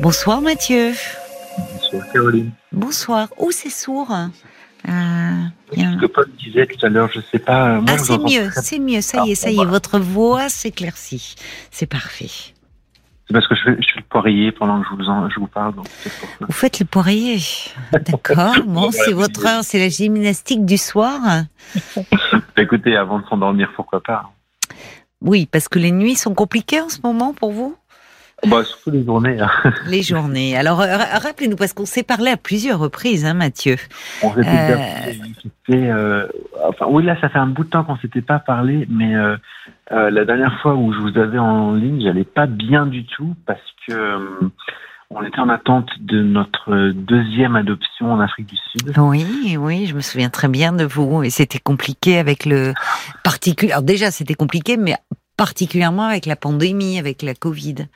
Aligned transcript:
Bonsoir 0.00 0.40
Mathieu. 0.40 0.92
Bonsoir 1.74 2.10
Caroline. 2.10 2.50
Bonsoir. 2.72 3.28
Oh, 3.36 3.50
c'est 3.50 3.68
sourd. 3.68 4.10
Euh, 4.10 4.90
ce 5.76 6.00
que 6.00 6.06
Paul 6.06 6.26
disait 6.38 6.66
tout 6.66 6.86
à 6.86 6.88
l'heure, 6.88 7.10
je 7.12 7.20
sais 7.20 7.38
pas. 7.38 7.82
ah, 7.86 7.98
c'est 7.98 8.16
mieux, 8.16 8.48
c'est 8.50 8.78
mieux. 8.78 9.02
Ça 9.02 9.26
y 9.26 9.32
est, 9.32 9.34
ça 9.34 9.50
y 9.50 9.60
est. 9.60 9.64
Votre 9.64 9.98
voix 9.98 10.48
s'éclaircit. 10.48 11.34
C'est 11.70 11.84
parfait. 11.84 12.30
C'est 12.30 13.34
parce 13.34 13.46
que 13.46 13.54
je 13.54 13.62
fais, 13.62 13.70
le 13.72 14.02
poirier 14.08 14.52
pendant 14.52 14.80
que 14.80 14.86
je 14.90 14.94
vous, 14.94 15.30
je 15.30 15.38
vous 15.38 15.46
parle. 15.46 15.74
vous 15.74 16.52
faites 16.52 16.80
le 16.80 16.86
poirier. 16.86 17.38
D'accord. 17.92 18.54
bon, 18.66 18.90
c'est 18.92 19.12
votre 19.12 19.44
heure, 19.44 19.64
c'est 19.64 19.78
la 19.78 19.90
gymnastique 19.90 20.64
du 20.64 20.78
soir. 20.78 21.20
Écoutez, 22.56 22.96
avant 22.96 23.18
de 23.18 23.26
s'endormir, 23.26 23.70
pourquoi 23.76 24.02
pas 24.02 24.30
Oui, 25.20 25.44
parce 25.44 25.68
que 25.68 25.78
les 25.78 25.92
nuits 25.92 26.16
sont 26.16 26.34
compliquées 26.34 26.80
en 26.80 26.88
ce 26.88 27.00
moment 27.04 27.34
pour 27.34 27.52
vous? 27.52 27.76
Bah, 28.46 28.64
surtout 28.64 28.90
les 28.90 29.04
journées. 29.04 29.38
Hein. 29.40 29.50
Les 29.86 30.02
journées. 30.02 30.56
Alors, 30.56 30.80
euh, 30.80 30.96
rappelez-nous, 30.96 31.56
parce 31.56 31.72
qu'on 31.72 31.84
s'est 31.84 32.02
parlé 32.02 32.30
à 32.30 32.36
plusieurs 32.36 32.78
reprises, 32.78 33.24
hein, 33.24 33.34
Mathieu. 33.34 33.76
On 34.22 34.32
s'était 34.34 35.90
euh... 35.90 35.92
euh, 35.92 36.26
enfin, 36.68 36.86
oui, 36.88 37.04
là, 37.04 37.20
ça 37.20 37.28
fait 37.28 37.38
un 37.38 37.46
bout 37.46 37.64
de 37.64 37.70
temps 37.70 37.84
qu'on 37.84 37.98
s'était 37.98 38.22
pas 38.22 38.38
parlé, 38.38 38.86
mais 38.88 39.14
euh, 39.14 39.36
la 39.90 40.24
dernière 40.24 40.58
fois 40.62 40.74
où 40.74 40.92
je 40.92 40.98
vous 40.98 41.18
avais 41.18 41.38
en 41.38 41.74
ligne, 41.74 42.02
j'allais 42.02 42.24
pas 42.24 42.46
bien 42.46 42.86
du 42.86 43.04
tout 43.04 43.34
parce 43.46 43.60
que 43.86 44.18
on 45.12 45.24
était 45.24 45.40
en 45.40 45.48
attente 45.48 45.90
de 45.98 46.22
notre 46.22 46.92
deuxième 46.92 47.56
adoption 47.56 48.12
en 48.12 48.20
Afrique 48.20 48.46
du 48.46 48.56
Sud. 48.56 48.96
Oui, 48.96 49.56
oui, 49.58 49.86
je 49.86 49.96
me 49.96 50.00
souviens 50.00 50.30
très 50.30 50.46
bien 50.46 50.72
de 50.72 50.84
vous. 50.84 51.24
Et 51.24 51.30
c'était 51.30 51.58
compliqué 51.58 52.18
avec 52.18 52.46
le 52.46 52.74
particulier. 53.24 53.72
Alors 53.72 53.82
déjà, 53.82 54.12
c'était 54.12 54.34
compliqué, 54.34 54.76
mais 54.76 54.94
particulièrement 55.36 56.04
avec 56.04 56.26
la 56.26 56.36
pandémie, 56.36 56.98
avec 56.98 57.22
la 57.22 57.34
Covid. 57.34 57.86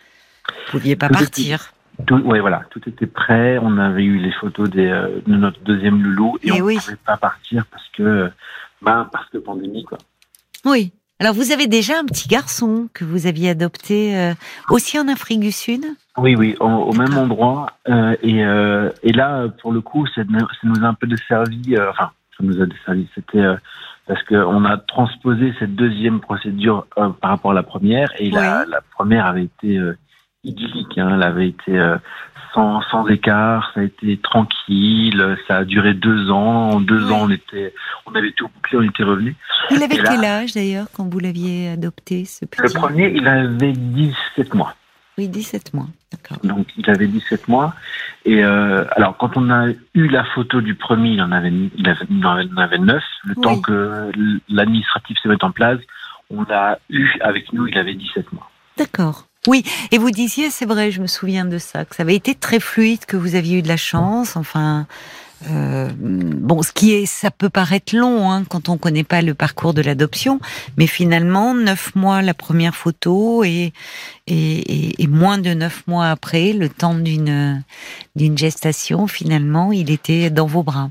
Vous 0.48 0.78
pouviez 0.78 0.96
pas 0.96 1.08
partir. 1.08 1.72
oui, 2.10 2.38
voilà, 2.40 2.64
tout 2.70 2.80
était 2.88 3.06
prêt. 3.06 3.58
On 3.60 3.78
avait 3.78 4.04
eu 4.04 4.18
les 4.18 4.32
photos 4.32 4.70
des, 4.70 4.88
euh, 4.88 5.20
de 5.26 5.36
notre 5.36 5.60
deuxième 5.60 6.02
loulou 6.02 6.38
et, 6.42 6.52
on 6.52 6.56
ne 6.56 6.78
pouvait 6.78 6.96
pas 7.04 7.16
partir 7.16 7.64
parce 7.70 7.88
que, 7.96 8.30
bah, 8.82 9.08
parce 9.12 9.28
que 9.30 9.38
pandémie, 9.38 9.84
quoi. 9.84 9.98
Oui. 10.64 10.92
Alors, 11.20 11.34
vous 11.34 11.52
avez 11.52 11.68
déjà 11.68 11.98
un 11.98 12.04
petit 12.04 12.28
garçon 12.28 12.88
que 12.92 13.04
vous 13.04 13.26
aviez 13.26 13.50
adopté 13.50 14.16
euh, 14.16 14.34
aussi 14.68 14.98
en 14.98 15.06
Afrique 15.06 15.40
du 15.40 15.52
Sud? 15.52 15.84
Oui, 16.16 16.34
oui, 16.34 16.56
au, 16.58 16.92
même 16.92 17.16
endroit. 17.16 17.66
Euh, 17.88 18.16
et, 18.22 18.40
et, 19.08 19.12
là, 19.12 19.48
pour 19.62 19.72
le 19.72 19.80
coup, 19.80 20.06
ça, 20.08 20.22
nous 20.24 20.84
a 20.84 20.88
un 20.88 20.94
peu 20.94 21.06
desservi. 21.06 21.76
enfin, 21.88 22.10
ça 22.36 22.42
nous 22.42 22.60
a 22.60 22.66
desservi. 22.66 23.08
C'était 23.14 23.44
parce 24.06 24.22
qu'on 24.24 24.64
a 24.64 24.76
transposé 24.76 25.54
cette 25.60 25.76
deuxième 25.76 26.20
procédure 26.20 26.86
par 26.96 27.30
rapport 27.30 27.52
à 27.52 27.54
la 27.54 27.62
première, 27.62 28.12
et 28.18 28.30
la, 28.30 28.64
la, 28.66 28.80
première 28.80 29.26
avait 29.26 29.44
été 29.44 29.80
idyllique. 30.44 30.98
Hein. 30.98 31.12
Elle 31.14 31.22
avait 31.22 31.48
été 31.48 31.78
euh, 31.78 31.96
sans, 32.52 32.80
sans 32.82 33.06
écart, 33.08 33.70
ça 33.74 33.80
a 33.80 33.84
été 33.84 34.16
tranquille, 34.18 35.36
ça 35.48 35.58
a 35.58 35.64
duré 35.64 35.94
deux 35.94 36.30
ans. 36.30 36.70
En 36.70 36.80
deux 36.80 37.10
ans, 37.10 37.22
on 37.22 37.30
était, 37.30 37.74
on 38.06 38.14
avait 38.14 38.32
tout 38.32 38.48
bouclé, 38.54 38.78
on 38.78 38.82
était 38.82 39.02
revenu. 39.02 39.36
Il 39.70 39.82
avait 39.82 39.96
quel 39.96 40.24
âge 40.24 40.52
d'ailleurs 40.52 40.86
quand 40.92 41.08
vous 41.08 41.18
l'aviez 41.18 41.70
adopté 41.70 42.24
ce 42.24 42.44
petit 42.44 42.62
Le 42.62 42.70
premier, 42.70 43.12
il 43.14 43.26
avait 43.26 43.72
17 43.72 44.54
mois. 44.54 44.74
Oui, 45.16 45.28
17 45.28 45.74
mois, 45.74 45.86
d'accord. 46.10 46.38
Donc 46.42 46.66
il 46.76 46.90
avait 46.90 47.06
17 47.06 47.46
mois. 47.46 47.74
Et 48.24 48.42
euh, 48.44 48.84
alors 48.96 49.16
quand 49.16 49.36
on 49.36 49.48
a 49.50 49.68
eu 49.94 50.08
la 50.08 50.24
photo 50.24 50.60
du 50.60 50.74
premier, 50.74 51.10
il 51.10 51.22
en 51.22 51.30
avait, 51.30 51.52
il 51.76 51.88
avait, 51.88 52.06
il 52.10 52.26
en 52.26 52.56
avait 52.56 52.78
9. 52.78 53.02
Le 53.24 53.34
temps 53.36 53.60
que 53.60 54.10
l'administratif 54.48 55.16
se 55.22 55.28
mette 55.28 55.44
en 55.44 55.52
place, 55.52 55.78
on 56.30 56.42
a 56.50 56.78
eu 56.90 57.08
avec 57.20 57.52
nous, 57.52 57.66
il 57.68 57.78
avait 57.78 57.94
17 57.94 58.32
mois. 58.32 58.50
D'accord. 58.76 59.26
Oui, 59.46 59.62
et 59.90 59.98
vous 59.98 60.10
disiez, 60.10 60.50
c'est 60.50 60.64
vrai, 60.64 60.90
je 60.90 61.02
me 61.02 61.06
souviens 61.06 61.44
de 61.44 61.58
ça, 61.58 61.84
que 61.84 61.94
ça 61.94 62.02
avait 62.02 62.14
été 62.14 62.34
très 62.34 62.60
fluide, 62.60 63.04
que 63.04 63.16
vous 63.16 63.34
aviez 63.34 63.58
eu 63.58 63.62
de 63.62 63.68
la 63.68 63.76
chance, 63.76 64.36
enfin. 64.36 64.86
Euh, 65.50 65.90
bon, 65.98 66.62
ce 66.62 66.72
qui 66.72 66.92
est, 66.92 67.04
ça 67.04 67.30
peut 67.30 67.50
paraître 67.50 67.94
long 67.94 68.30
hein, 68.30 68.44
quand 68.48 68.70
on 68.70 68.78
connaît 68.78 69.04
pas 69.04 69.20
le 69.20 69.34
parcours 69.34 69.74
de 69.74 69.82
l'adoption, 69.82 70.40
mais 70.78 70.86
finalement, 70.86 71.54
neuf 71.54 71.94
mois 71.94 72.22
la 72.22 72.32
première 72.32 72.74
photo 72.74 73.44
et, 73.44 73.74
et, 74.26 75.02
et, 75.02 75.06
moins 75.06 75.36
de 75.36 75.52
neuf 75.52 75.82
mois 75.86 76.06
après, 76.08 76.54
le 76.54 76.70
temps 76.70 76.94
d'une 76.94 77.62
d'une 78.16 78.38
gestation, 78.38 79.06
finalement, 79.06 79.70
il 79.70 79.90
était 79.90 80.30
dans 80.30 80.46
vos 80.46 80.62
bras. 80.62 80.90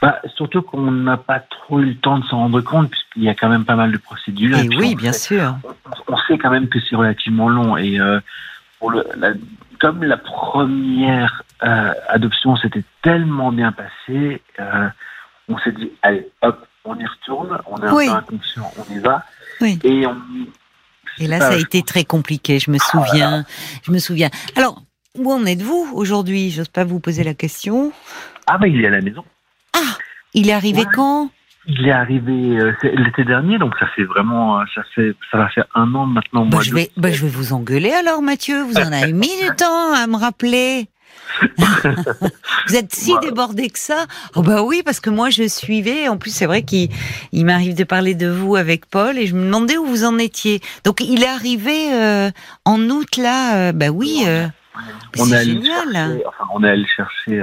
Bah, 0.00 0.20
surtout 0.36 0.62
qu'on 0.62 0.90
n'a 0.90 1.16
pas 1.16 1.40
trop 1.40 1.80
eu 1.80 1.86
le 1.86 1.96
temps 1.96 2.18
de 2.18 2.24
s'en 2.26 2.38
rendre 2.38 2.60
compte, 2.60 2.90
puisqu'il 2.90 3.24
y 3.24 3.28
a 3.28 3.34
quand 3.34 3.48
même 3.48 3.64
pas 3.64 3.74
mal 3.74 3.92
de 3.92 3.98
procédures. 3.98 4.58
Et, 4.58 4.68
oui, 4.76 4.94
bien 4.94 5.12
sûr. 5.12 5.56
On, 6.08 6.16
sait 6.28 6.38
quand 6.38 6.50
même 6.50 6.68
que 6.68 6.78
c'est 6.80 6.96
relativement 6.96 7.48
long. 7.48 7.76
Et 7.76 7.98
euh, 7.98 8.20
pour 8.78 8.90
le, 8.90 9.04
comme 9.80 10.04
la 10.04 10.16
première 10.16 11.42
euh, 11.64 11.92
adoption 12.08 12.56
s'était 12.56 12.84
tellement 13.02 13.52
bien 13.52 13.72
passée, 13.72 14.42
euh, 14.60 14.88
on 15.48 15.58
s'est 15.58 15.72
dit, 15.72 15.90
allez, 16.02 16.28
hop, 16.42 16.66
on 16.84 16.96
y 16.96 17.06
retourne, 17.06 17.58
on 17.66 17.76
est 17.78 17.86
un 17.86 17.94
peu 17.94 18.34
inconscient, 18.34 18.70
on 18.78 18.94
y 18.94 18.98
va. 18.98 19.24
Oui. 19.60 19.78
Et, 19.82 20.06
on, 20.06 20.16
et 21.18 21.26
là, 21.26 21.40
ça 21.40 21.48
a 21.48 21.56
été 21.56 21.82
très 21.82 22.04
compliqué, 22.04 22.58
je 22.58 22.70
me 22.70 22.78
souviens. 22.78 23.44
Je 23.82 23.90
me 23.90 23.98
souviens. 23.98 24.30
Alors, 24.56 24.82
où 25.16 25.32
en 25.32 25.44
êtes-vous 25.46 25.90
aujourd'hui? 25.94 26.50
J'ose 26.50 26.68
pas 26.68 26.84
vous 26.84 27.00
poser 27.00 27.24
la 27.24 27.34
question. 27.34 27.92
Ah, 28.46 28.58
bah, 28.58 28.68
il 28.68 28.82
est 28.82 28.86
à 28.86 28.90
la 28.90 29.00
maison. 29.00 29.24
Ah, 29.74 29.96
il 30.34 30.48
est 30.48 30.52
arrivé 30.52 30.84
quand? 30.94 31.30
Il 31.70 31.86
est 31.86 31.92
arrivé 31.92 32.58
euh, 32.58 32.72
l'été 32.82 33.24
dernier, 33.24 33.58
donc 33.58 33.74
ça 33.78 33.86
fait 33.88 34.04
vraiment, 34.04 34.58
euh, 34.58 34.64
ça 34.74 34.82
fait, 34.94 35.14
ça 35.30 35.36
va 35.36 35.48
faire 35.50 35.66
un 35.74 35.94
an 35.94 36.06
maintenant. 36.06 36.46
Bah, 36.46 36.60
je 36.62 36.72
vais, 36.72 36.90
bah, 36.96 37.10
je 37.10 37.22
vais 37.22 37.28
vous 37.28 37.52
engueuler 37.52 37.90
alors, 37.90 38.22
Mathieu. 38.22 38.62
Vous 38.62 38.76
en 38.76 38.90
avez 38.90 39.12
mis 39.12 39.30
du 39.42 39.54
temps 39.54 39.92
à 39.92 40.06
me 40.06 40.16
rappeler. 40.16 40.88
vous 41.58 42.74
êtes 42.74 42.94
si 42.94 43.12
débordé 43.20 43.68
que 43.68 43.78
ça 43.78 44.06
Oh 44.34 44.42
bah 44.42 44.62
oui, 44.62 44.82
parce 44.82 44.98
que 44.98 45.10
moi 45.10 45.28
je 45.28 45.46
suivais. 45.46 46.08
En 46.08 46.16
plus, 46.16 46.30
c'est 46.30 46.46
vrai 46.46 46.62
qu'il 46.62 46.88
il, 47.32 47.44
m'arrive 47.44 47.74
de 47.74 47.84
parler 47.84 48.14
de 48.14 48.28
vous 48.28 48.56
avec 48.56 48.86
Paul 48.86 49.18
et 49.18 49.26
je 49.26 49.34
me 49.34 49.44
demandais 49.44 49.76
où 49.76 49.84
vous 49.84 50.04
en 50.04 50.16
étiez. 50.16 50.60
Donc 50.84 51.02
il 51.02 51.22
est 51.22 51.28
arrivé 51.28 51.92
euh, 51.92 52.30
en 52.64 52.80
août 52.88 53.18
là. 53.18 53.72
bah 53.72 53.90
oui. 53.90 54.24
on, 55.18 55.30
est 55.30 55.44
génial. 55.44 56.22
enfin, 56.26 56.44
on 56.54 56.64
est 56.64 56.70
allé 56.70 56.86
chercher 56.86 57.42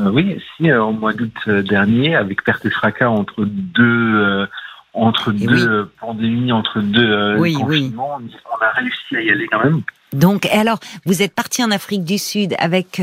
euh, 0.00 0.10
oui, 0.10 0.40
si, 0.56 0.70
euh, 0.70 0.82
au 0.82 0.92
mois 0.92 1.12
d'août 1.12 1.36
euh, 1.46 1.62
dernier, 1.62 2.16
avec 2.16 2.42
perte 2.42 2.64
et 2.64 2.70
fracas 2.70 3.08
entre 3.08 3.44
deux, 3.44 4.46
entre 4.92 5.32
deux 5.32 5.90
pandémies, 6.00 6.52
entre 6.52 6.80
deux 6.80 7.36
confinements, 7.36 8.18
on 8.20 8.64
a 8.64 8.70
réussi 8.70 9.16
à 9.16 9.22
y 9.22 9.30
aller 9.30 9.46
quand 9.46 9.62
même. 9.62 9.82
Donc, 10.12 10.46
alors, 10.46 10.78
vous 11.06 11.22
êtes 11.22 11.34
parti 11.34 11.62
en 11.64 11.70
Afrique 11.70 12.04
du 12.04 12.18
Sud 12.18 12.54
avec 12.58 13.00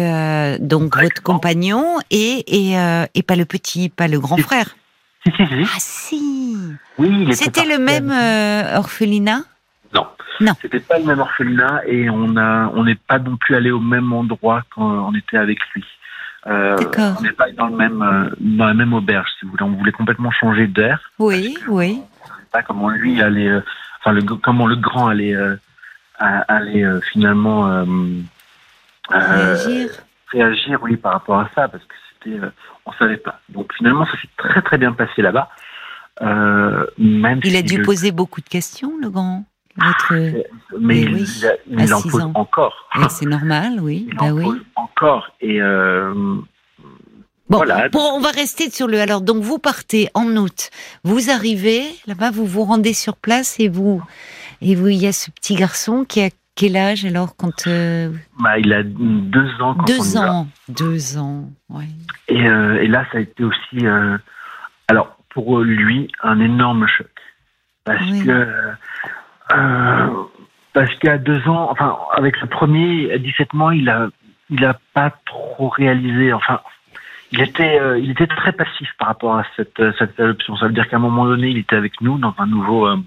donc 0.59 0.97
votre 0.97 1.21
compagnon 1.23 1.97
et 2.09 2.43
et, 2.47 2.75
et 3.13 3.23
pas 3.23 3.35
le 3.35 3.45
petit, 3.45 3.89
pas 3.89 4.07
le 4.07 4.19
grand 4.19 4.37
frère? 4.37 4.75
Si, 5.25 5.31
si, 5.35 5.45
si. 5.45 5.53
Ah 5.63 5.79
si. 5.79 6.57
Oui, 6.97 7.27
C'était 7.33 7.65
le 7.65 7.77
même 7.77 8.11
orphelinat? 8.75 9.43
Non. 9.93 10.07
Non. 10.39 10.53
C'était 10.61 10.79
pas 10.79 10.97
le 10.97 11.05
même 11.05 11.19
orphelinat 11.19 11.81
et 11.85 12.09
on 12.09 12.35
a, 12.37 12.71
on 12.73 12.83
n'est 12.85 12.95
pas 12.95 13.19
non 13.19 13.35
plus 13.37 13.55
allé 13.55 13.71
au 13.71 13.79
même 13.79 14.11
endroit 14.13 14.63
quand 14.73 14.89
on 14.89 15.13
était 15.13 15.37
avec 15.37 15.59
lui. 15.75 15.83
Euh, 16.47 16.75
on 16.97 17.21
n'est 17.21 17.31
pas 17.33 17.51
dans 17.51 17.67
le 17.67 17.75
même 17.75 18.01
euh, 18.01 18.29
dans 18.39 18.65
la 18.65 18.73
même 18.73 18.93
auberge, 18.93 19.29
si 19.39 19.45
vous 19.45 19.51
voulez. 19.51 19.63
On 19.63 19.71
voulait 19.71 19.91
complètement 19.91 20.31
changer 20.31 20.67
d'air. 20.67 21.11
Oui, 21.19 21.57
oui. 21.67 22.01
Pas 22.51 22.63
comment 22.63 22.89
lui 22.89 23.21
allait, 23.21 23.47
euh, 23.47 23.61
enfin 23.99 24.11
le, 24.11 24.23
comment 24.23 24.65
le 24.65 24.75
grand 24.75 25.07
allait 25.07 25.35
allait 26.17 26.85
finalement 27.11 27.85
réagir. 29.09 29.89
réagir, 30.31 30.79
oui, 30.81 30.97
par 30.97 31.13
rapport 31.13 31.39
à 31.39 31.49
ça, 31.55 31.67
parce 31.67 31.83
que 31.83 31.93
c'était, 32.23 32.39
on 32.85 32.91
savait 32.93 33.17
pas. 33.17 33.39
Donc 33.49 33.73
finalement, 33.73 34.05
ça 34.05 34.13
s'est 34.13 34.29
très 34.37 34.61
très 34.61 34.77
bien 34.77 34.93
passé 34.93 35.21
là-bas. 35.21 35.49
même 36.97 37.39
il 37.43 37.55
a 37.55 37.61
dû 37.61 37.81
poser 37.83 38.11
beaucoup 38.11 38.41
de 38.41 38.49
questions, 38.49 38.93
le 38.99 39.09
grand. 39.09 39.45
Mais, 40.79 41.01
il, 41.01 41.93
en 41.93 42.01
pose 42.01 42.27
encore. 42.33 42.89
c'est 43.09 43.25
normal, 43.25 43.79
oui. 43.81 44.07
Il 44.09 44.17
bah 44.17 44.25
en 44.25 44.31
oui. 44.31 44.43
pose 44.43 44.61
encore. 44.75 45.31
Et 45.41 45.61
euh, 45.61 46.13
bon, 46.13 47.57
voilà. 47.57 47.89
bon, 47.89 48.01
on 48.13 48.19
va 48.19 48.31
rester 48.31 48.69
sur 48.69 48.87
le. 48.87 48.99
Alors, 48.99 49.21
donc, 49.21 49.41
vous 49.41 49.59
partez 49.59 50.09
en 50.13 50.35
août. 50.35 50.69
Vous 51.03 51.29
arrivez 51.29 51.83
là-bas, 52.07 52.31
vous 52.31 52.45
vous 52.45 52.63
rendez 52.63 52.93
sur 52.93 53.15
place 53.15 53.59
et 53.59 53.69
vous. 53.69 54.03
Et 54.61 54.75
vous, 54.75 54.89
il 54.89 54.97
y 54.97 55.07
a 55.07 55.13
ce 55.13 55.31
petit 55.31 55.55
garçon 55.55 56.05
qui 56.05 56.21
a 56.21 56.29
quel 56.55 56.75
âge 56.75 57.05
alors 57.05 57.35
quand 57.37 57.67
euh, 57.67 58.11
bah, 58.39 58.59
Il 58.59 58.73
a 58.73 58.83
deux 58.83 59.49
ans 59.61 59.73
quand 59.75 59.85
deux 59.85 60.17
on 60.17 60.21
ans, 60.21 60.47
deux 60.67 61.17
ans, 61.17 61.49
oui. 61.69 61.85
Et, 62.27 62.45
euh, 62.45 62.81
et, 62.81 62.87
là, 62.87 63.05
ça 63.11 63.19
a 63.19 63.21
été 63.21 63.43
aussi, 63.43 63.85
alors 64.87 65.17
pour 65.29 65.61
lui, 65.61 66.11
un 66.23 66.39
énorme 66.41 66.87
choc 66.87 67.07
parce 67.83 68.23
que 68.23 68.47
euh, 69.55 70.07
parce 70.73 70.89
qu'il 70.95 71.09
y 71.09 71.13
a 71.13 71.17
deux 71.17 71.47
ans, 71.47 71.69
enfin, 71.71 71.97
avec 72.15 72.39
le 72.41 72.47
premier, 72.47 73.11
à 73.11 73.17
17 73.17 73.53
mois, 73.53 73.75
il 73.75 73.89
a, 73.89 74.07
il 74.49 74.63
a 74.65 74.77
pas 74.93 75.11
trop 75.25 75.69
réalisé, 75.69 76.33
enfin, 76.33 76.61
il 77.31 77.41
était, 77.41 77.79
euh, 77.79 77.97
il 77.99 78.11
était 78.11 78.27
très 78.27 78.51
passif 78.51 78.89
par 78.99 79.07
rapport 79.09 79.37
à 79.37 79.43
cette, 79.55 79.81
cette 79.97 80.19
adoption. 80.19 80.55
Ça 80.57 80.67
veut 80.67 80.73
dire 80.73 80.87
qu'à 80.89 80.97
un 80.97 80.99
moment 80.99 81.25
donné, 81.25 81.49
il 81.49 81.57
était 81.57 81.75
avec 81.75 81.99
nous 82.01 82.17
dans 82.17 82.35
un 82.37 82.45
nouveau, 82.47 82.87
euh, 82.87 82.97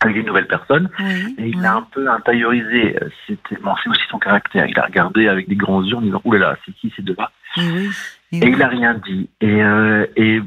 avec 0.00 0.16
une 0.16 0.26
nouvelle 0.26 0.46
personne. 0.48 0.88
Oui, 0.98 1.34
Et 1.38 1.48
il 1.48 1.56
oui. 1.58 1.64
a 1.66 1.74
un 1.74 1.82
peu 1.82 2.10
intériorisé. 2.10 2.96
euh, 3.02 3.08
C'était, 3.26 3.56
bon, 3.62 3.74
c'est 3.82 3.90
aussi 3.90 4.02
son 4.10 4.18
caractère. 4.18 4.66
Il 4.66 4.78
a 4.78 4.84
regardé 4.84 5.28
avec 5.28 5.48
des 5.48 5.54
grands 5.56 5.82
yeux 5.82 5.96
en 5.96 6.00
disant 6.00 6.22
là, 6.32 6.56
c'est 6.64 6.72
qui 6.72 6.92
ces 6.96 7.02
deux-là? 7.02 7.30
Et 7.56 7.60
oui. 7.72 7.90
Il 8.32 8.62
a 8.62 8.68
rien 8.68 8.94
dit. 8.94 9.28
Et, 9.40 9.62
euh, 9.62 10.06
et 10.16 10.40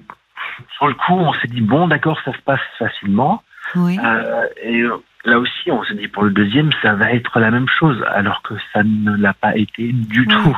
sur 0.75 0.87
le 0.87 0.93
coup, 0.93 1.13
on 1.13 1.33
s'est 1.33 1.47
dit 1.47 1.61
Bon, 1.61 1.87
d'accord, 1.87 2.19
ça 2.25 2.31
se 2.33 2.39
passe 2.39 2.61
facilement. 2.79 3.43
Oui. 3.75 3.97
Euh, 4.03 4.45
et 4.61 4.81
euh, 4.81 4.97
là 5.25 5.39
aussi, 5.39 5.71
on 5.71 5.83
s'est 5.83 5.95
dit 5.95 6.07
pour 6.07 6.23
le 6.23 6.31
deuxième, 6.31 6.69
ça 6.81 6.93
va 6.93 7.11
être 7.11 7.39
la 7.39 7.51
même 7.51 7.67
chose, 7.79 8.03
alors 8.09 8.41
que 8.43 8.53
ça 8.73 8.83
ne 8.83 9.15
l'a 9.15 9.33
pas 9.33 9.55
été 9.55 9.91
du 9.91 10.21
Oui. 10.21 10.27
tout. 10.27 10.57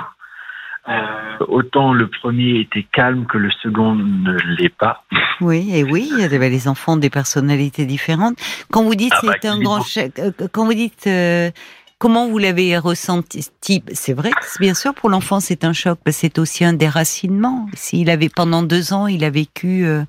Euh, 0.87 1.37
autant 1.47 1.93
le 1.93 2.07
premier 2.07 2.59
était 2.59 2.85
calme 2.91 3.25
que 3.25 3.39
le 3.39 3.49
second 3.49 3.95
ne 3.95 4.37
l'est 4.57 4.69
pas. 4.69 5.03
Oui, 5.41 5.71
et 5.73 5.83
oui, 5.83 6.07
il 6.11 6.19
y 6.19 6.23
avait 6.23 6.49
les 6.49 6.67
enfants 6.67 6.95
des 6.95 7.09
personnalités 7.09 7.85
différentes. 7.87 8.37
Quand 8.71 8.83
vous 8.83 8.93
dites 8.93 9.11
Ah 9.17 9.21
bah, 9.23 9.33
c'est 9.41 9.47
un 9.47 9.59
grand 9.59 9.81
chèque, 9.81 10.19
euh, 10.19 10.31
quand 10.51 10.65
vous 10.65 10.75
dites 10.75 11.07
euh, 11.07 11.49
comment 11.97 12.27
vous 12.27 12.37
l'avez 12.37 12.77
ressenti, 12.77 13.49
c'est 13.93 14.13
vrai 14.13 14.31
bien 14.59 14.73
sûr 14.73 14.93
pour 14.93 15.09
l'enfant 15.09 15.39
c'est 15.39 15.63
un 15.63 15.73
choc, 15.73 15.99
parce 16.03 16.17
que 16.17 16.21
c'est 16.21 16.39
aussi 16.39 16.65
un 16.65 16.73
déracinement. 16.73 17.67
S'il 17.73 18.09
avait 18.09 18.29
pendant 18.29 18.63
deux 18.63 18.93
ans, 18.93 19.07
il 19.07 19.23
a 19.23 19.29
vécu 19.29 19.85
euh, 19.85 20.03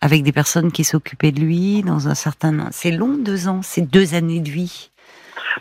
avec 0.00 0.22
des 0.22 0.32
personnes 0.32 0.72
qui 0.72 0.84
s'occupaient 0.84 1.32
de 1.32 1.40
lui 1.40 1.82
dans 1.82 2.08
un 2.08 2.14
certain, 2.14 2.68
c'est 2.70 2.90
long 2.90 3.16
deux 3.18 3.48
ans, 3.48 3.60
c'est 3.62 3.88
deux 3.88 4.14
années 4.14 4.40
de 4.40 4.50
vie. 4.50 4.90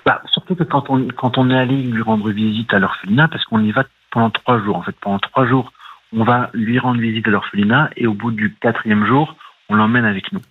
Bah, 0.06 0.22
surtout 0.32 0.56
que 0.56 0.64
quand 0.64 0.90
on, 0.90 1.08
quand 1.16 1.38
on 1.38 1.50
est 1.50 1.58
allé 1.58 1.82
lui 1.82 2.02
rendre 2.02 2.30
visite 2.32 2.74
à 2.74 2.80
l'orphelinat, 2.80 3.28
parce 3.28 3.46
qu'on 3.46 3.64
y 3.64 3.72
va 3.72 3.86
pendant 4.12 4.30
trois 4.30 4.62
jours, 4.62 4.78
en 4.78 4.82
fait, 4.82 4.96
pendant 5.02 5.20
trois 5.20 5.46
jours, 5.48 5.72
on 6.14 6.24
va 6.24 6.50
lui 6.54 6.80
rendre 6.80 7.00
visite 7.00 7.28
à 7.28 7.32
l'orphelinat, 7.32 7.90
et 7.96 8.08
au 8.08 8.14
bout 8.14 8.32
du 8.32 8.54
quatrième 8.56 9.06
jour, 9.06 9.36
on 9.70 9.76
l'emmène 9.76 10.06
avec 10.06 10.32
nous. 10.32 10.42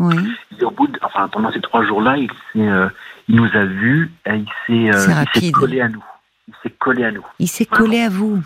Oui, 0.00 0.16
Et 0.58 0.64
au 0.64 0.70
bout 0.70 0.86
de, 0.88 0.98
enfin, 1.02 1.28
pendant 1.28 1.52
ces 1.52 1.60
trois 1.60 1.84
jours-là, 1.84 2.16
il, 2.16 2.30
s'est, 2.52 2.66
euh, 2.68 2.88
il 3.28 3.36
nous 3.36 3.48
a 3.54 3.64
vus, 3.64 4.10
et 4.26 4.34
il 4.36 4.46
s'est, 4.66 4.96
euh, 4.96 4.98
il 4.98 4.98
s'est 4.98 5.12
rapide. 5.14 5.52
collé 5.54 5.80
à 5.82 5.88
nous. 5.88 6.04
Il 6.48 6.54
s'est 6.62 6.70
collé 6.70 7.04
à 7.04 7.10
nous. 7.12 7.24
il 7.38 7.48
s'est 7.48 7.66
collé 7.66 8.00
à 8.00 8.08
vous. 8.08 8.42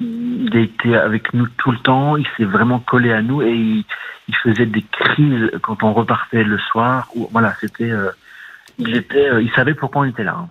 Il 0.00 0.50
a 0.56 0.58
été 0.60 0.96
avec 0.96 1.32
nous 1.32 1.46
tout 1.56 1.70
le 1.70 1.78
temps, 1.78 2.16
il 2.16 2.26
s'est 2.36 2.44
vraiment 2.44 2.80
collé 2.80 3.12
à 3.12 3.22
nous 3.22 3.42
et 3.42 3.52
il, 3.54 3.84
il 4.28 4.36
faisait 4.36 4.66
des 4.66 4.82
crises 4.82 5.50
quand 5.62 5.84
on 5.84 5.92
repartait 5.92 6.42
le 6.42 6.58
soir. 6.58 7.08
Ou, 7.14 7.28
voilà, 7.30 7.54
c'était, 7.60 7.90
euh, 7.92 8.10
il 8.78 8.96
était, 8.96 9.30
euh, 9.30 9.40
il 9.40 9.50
savait 9.52 9.74
pourquoi 9.74 10.02
on 10.02 10.06
était 10.06 10.24
là. 10.24 10.36
hein. 10.40 10.48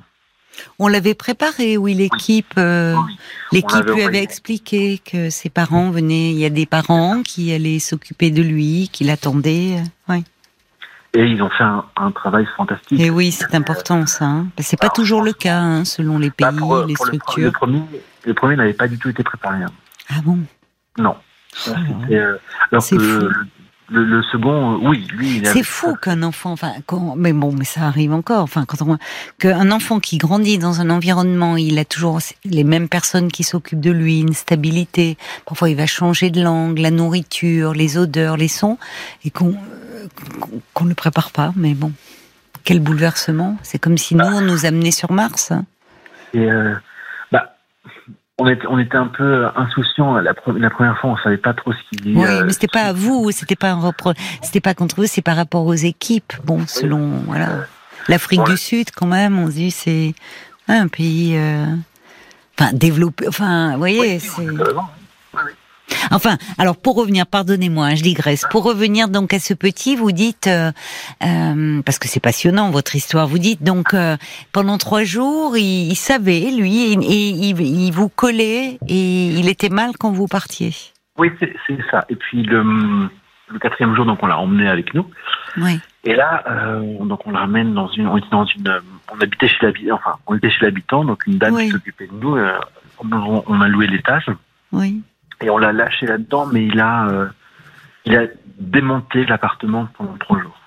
On 0.79 0.87
l'avait 0.87 1.13
préparé, 1.15 1.77
oui, 1.77 1.93
l'équipe. 1.93 2.53
euh, 2.57 2.95
Oui. 2.95 3.17
L'équipe 3.51 3.85
lui 3.89 4.03
avait 4.03 4.21
expliqué 4.23 4.99
que 5.03 5.29
ses 5.29 5.49
parents 5.49 5.89
venaient. 5.91 6.31
Il 6.31 6.37
y 6.37 6.45
a 6.45 6.49
des 6.49 6.65
parents 6.65 7.21
qui 7.23 7.53
allaient 7.53 7.79
s'occuper 7.79 8.31
de 8.31 8.41
lui, 8.41 8.89
qui 8.91 9.03
l'attendaient. 9.03 9.77
euh, 9.79 10.13
Oui. 10.13 10.23
Et 11.15 11.25
ils 11.25 11.41
ont 11.43 11.49
fait 11.51 11.63
un, 11.63 11.85
un 11.95 12.11
travail 12.11 12.47
fantastique. 12.57 12.99
Et 12.99 13.11
oui, 13.11 13.31
c'est 13.31 13.53
important 13.53 14.07
ça. 14.07 14.25
Hein. 14.25 14.47
C'est 14.59 14.79
pas 14.79 14.89
toujours 14.89 15.21
le 15.21 15.31
cas 15.33 15.59
hein, 15.59 15.85
selon 15.85 16.17
les 16.17 16.31
pays, 16.31 16.47
Bah, 16.47 16.53
pour, 16.57 16.75
euh, 16.75 16.85
les 16.87 16.95
pour 16.95 17.05
structures. 17.05 17.43
le 17.45 17.51
premier, 17.51 17.83
le 18.25 18.33
premier 18.33 18.55
n'avait 18.55 18.73
pas 18.73 18.87
du 18.87 18.97
tout 18.97 19.09
été 19.09 19.21
préparé. 19.23 19.61
hein. 19.63 19.71
Ah 20.09 20.21
bon? 20.23 20.39
Non. 20.97 21.15
C'était, 21.55 22.15
euh, 22.15 22.37
C'est 22.79 22.95
fou. 22.97 23.01
le, 23.01 23.31
le 24.01 24.23
second, 24.23 24.73
euh, 24.73 24.77
oui, 24.89 25.07
lui, 25.13 25.41
C'est 25.45 25.63
fou 25.63 25.95
qu'un 25.95 26.23
enfant, 26.23 26.51
enfin, 26.51 26.73
quand- 26.85 27.15
mais 27.15 27.33
bon, 27.33 27.53
mais 27.57 27.65
ça 27.65 27.81
arrive 27.81 28.11
encore. 28.13 28.41
Enfin, 28.43 28.65
quand 28.65 28.81
on, 28.81 28.97
qu'un 29.39 29.71
enfant 29.71 29.99
qui 29.99 30.17
grandit 30.17 30.57
dans 30.57 30.81
un 30.81 30.89
environnement, 30.89 31.57
il 31.57 31.77
a 31.79 31.85
toujours 31.85 32.19
les 32.45 32.63
mêmes 32.63 32.89
personnes 32.89 33.31
qui 33.31 33.43
s'occupent 33.43 33.79
de 33.81 33.91
lui, 33.91 34.19
une 34.21 34.33
stabilité. 34.33 35.17
Parfois, 35.45 35.69
il 35.69 35.75
va 35.77 35.85
changer 35.85 36.29
de 36.31 36.41
langue, 36.41 36.79
la 36.79 36.91
nourriture, 36.91 37.73
les 37.73 37.97
odeurs, 37.97 38.37
les 38.37 38.47
sons, 38.47 38.77
et 39.25 39.29
qu'on 39.29 39.51
euh, 39.51 40.07
qu'on- 40.39 40.61
qu'on 40.73 40.85
le 40.85 40.95
prépare 40.95 41.31
pas. 41.31 41.53
Mais 41.55 41.73
bon, 41.73 41.91
quel 42.63 42.79
bouleversement 42.79 43.57
C'est 43.63 43.79
comme 43.79 43.97
si 43.97 44.15
nous 44.15 44.25
on 44.25 44.41
nous 44.41 44.65
amenait 44.65 44.91
sur 44.91 45.11
Mars. 45.11 45.51
Et 46.33 46.49
euh, 46.51 46.73
bah, 47.31 47.55
on 48.39 48.47
était, 48.47 48.65
on 48.67 48.79
était 48.79 48.97
un 48.97 49.07
peu 49.07 49.47
insouciants 49.55 50.15
la, 50.15 50.33
pre- 50.33 50.57
la 50.57 50.69
première 50.69 50.97
fois. 50.97 51.11
On 51.11 51.17
savait 51.17 51.37
pas 51.37 51.53
trop 51.53 51.71
ce 51.71 51.77
qu'il. 51.89 52.17
Oui, 52.17 52.25
euh, 52.25 52.43
mais 52.45 52.53
c'était 52.53 52.67
pas 52.67 52.81
à 52.85 52.93
vous, 52.93 53.31
c'était 53.31 53.55
pas 53.55 53.71
un 53.71 53.93
c'était 54.41 54.61
pas 54.61 54.73
contre 54.73 54.95
vous, 54.95 55.05
c'est 55.05 55.21
par 55.21 55.35
rapport 55.35 55.65
aux 55.65 55.73
équipes. 55.73 56.33
Bon, 56.43 56.65
selon 56.67 57.07
voilà, 57.27 57.49
l'Afrique 58.07 58.43
du 58.43 58.57
Sud 58.57 58.91
quand 58.91 59.07
même, 59.07 59.37
on 59.37 59.47
se 59.47 59.53
dit 59.53 59.71
c'est 59.71 60.13
un 60.67 60.87
pays, 60.87 61.37
euh, 61.37 61.65
enfin 62.57 62.73
développé, 62.73 63.27
enfin, 63.27 63.73
vous 63.73 63.77
voyez, 63.77 64.19
c'est. 64.19 64.47
Enfin, 66.11 66.37
alors 66.57 66.77
pour 66.77 66.95
revenir, 66.95 67.25
pardonnez-moi, 67.27 67.85
hein, 67.87 67.95
je 67.95 68.03
digresse. 68.03 68.45
Pour 68.51 68.63
revenir 68.63 69.07
donc 69.09 69.33
à 69.33 69.39
ce 69.39 69.53
petit, 69.53 69.95
vous 69.95 70.11
dites, 70.11 70.47
euh, 70.47 70.71
euh, 71.23 71.81
parce 71.83 71.99
que 71.99 72.07
c'est 72.07 72.19
passionnant 72.19 72.71
votre 72.71 72.95
histoire, 72.95 73.27
vous 73.27 73.37
dites 73.39 73.63
donc 73.63 73.93
euh, 73.93 74.17
pendant 74.51 74.77
trois 74.77 75.03
jours, 75.03 75.57
il, 75.57 75.89
il 75.91 75.95
savait 75.95 76.51
lui, 76.51 76.83
et, 76.83 76.93
et 76.93 77.29
il, 77.29 77.61
il 77.61 77.91
vous 77.91 78.09
collait 78.09 78.77
et 78.87 79.27
il 79.27 79.47
était 79.49 79.69
mal 79.69 79.91
quand 79.99 80.11
vous 80.11 80.27
partiez. 80.27 80.73
Oui, 81.17 81.29
c'est 81.39 81.53
ça. 81.91 82.05
Et 82.09 82.15
puis 82.15 82.43
le, 82.43 82.63
le 83.49 83.59
quatrième 83.59 83.95
jour, 83.95 84.05
donc 84.05 84.19
on 84.23 84.27
l'a 84.27 84.37
emmené 84.39 84.67
avec 84.67 84.93
nous. 84.93 85.05
Oui. 85.57 85.79
Et 86.05 86.15
là, 86.15 86.43
donc 87.01 87.21
on 87.25 87.31
la 87.31 87.39
ramène 87.41 87.73
dans 87.73 87.87
une, 87.89 88.07
on 88.07 88.17
était 88.17 88.27
dans 88.31 88.45
une, 88.45 88.69
on 89.13 89.19
habitait 89.21 89.47
chez 89.47 89.57
l'habitant, 89.65 89.95
enfin 89.95 90.17
on 90.27 90.35
était 90.35 90.49
chez 90.49 90.65
l'habitant, 90.65 91.05
donc 91.05 91.25
une 91.27 91.37
dame 91.37 91.53
Oui. 91.53 91.65
qui 91.65 91.71
s'occupait 91.71 92.07
de 92.07 92.13
nous. 92.19 92.35
on, 92.99 93.43
on 93.47 93.61
a 93.61 93.67
loué 93.67 93.87
l'étage 93.87 94.25
Oui. 94.71 95.01
Et 95.43 95.49
on 95.49 95.57
l'a 95.57 95.71
lâché 95.71 96.05
là-dedans, 96.05 96.45
mais 96.47 96.65
il 96.65 96.79
a, 96.79 97.07
euh, 97.07 97.27
il 98.05 98.15
a 98.17 98.25
démonté 98.59 99.25
l'appartement 99.25 99.87
pendant 99.97 100.17
trois 100.17 100.39
jours. 100.39 100.57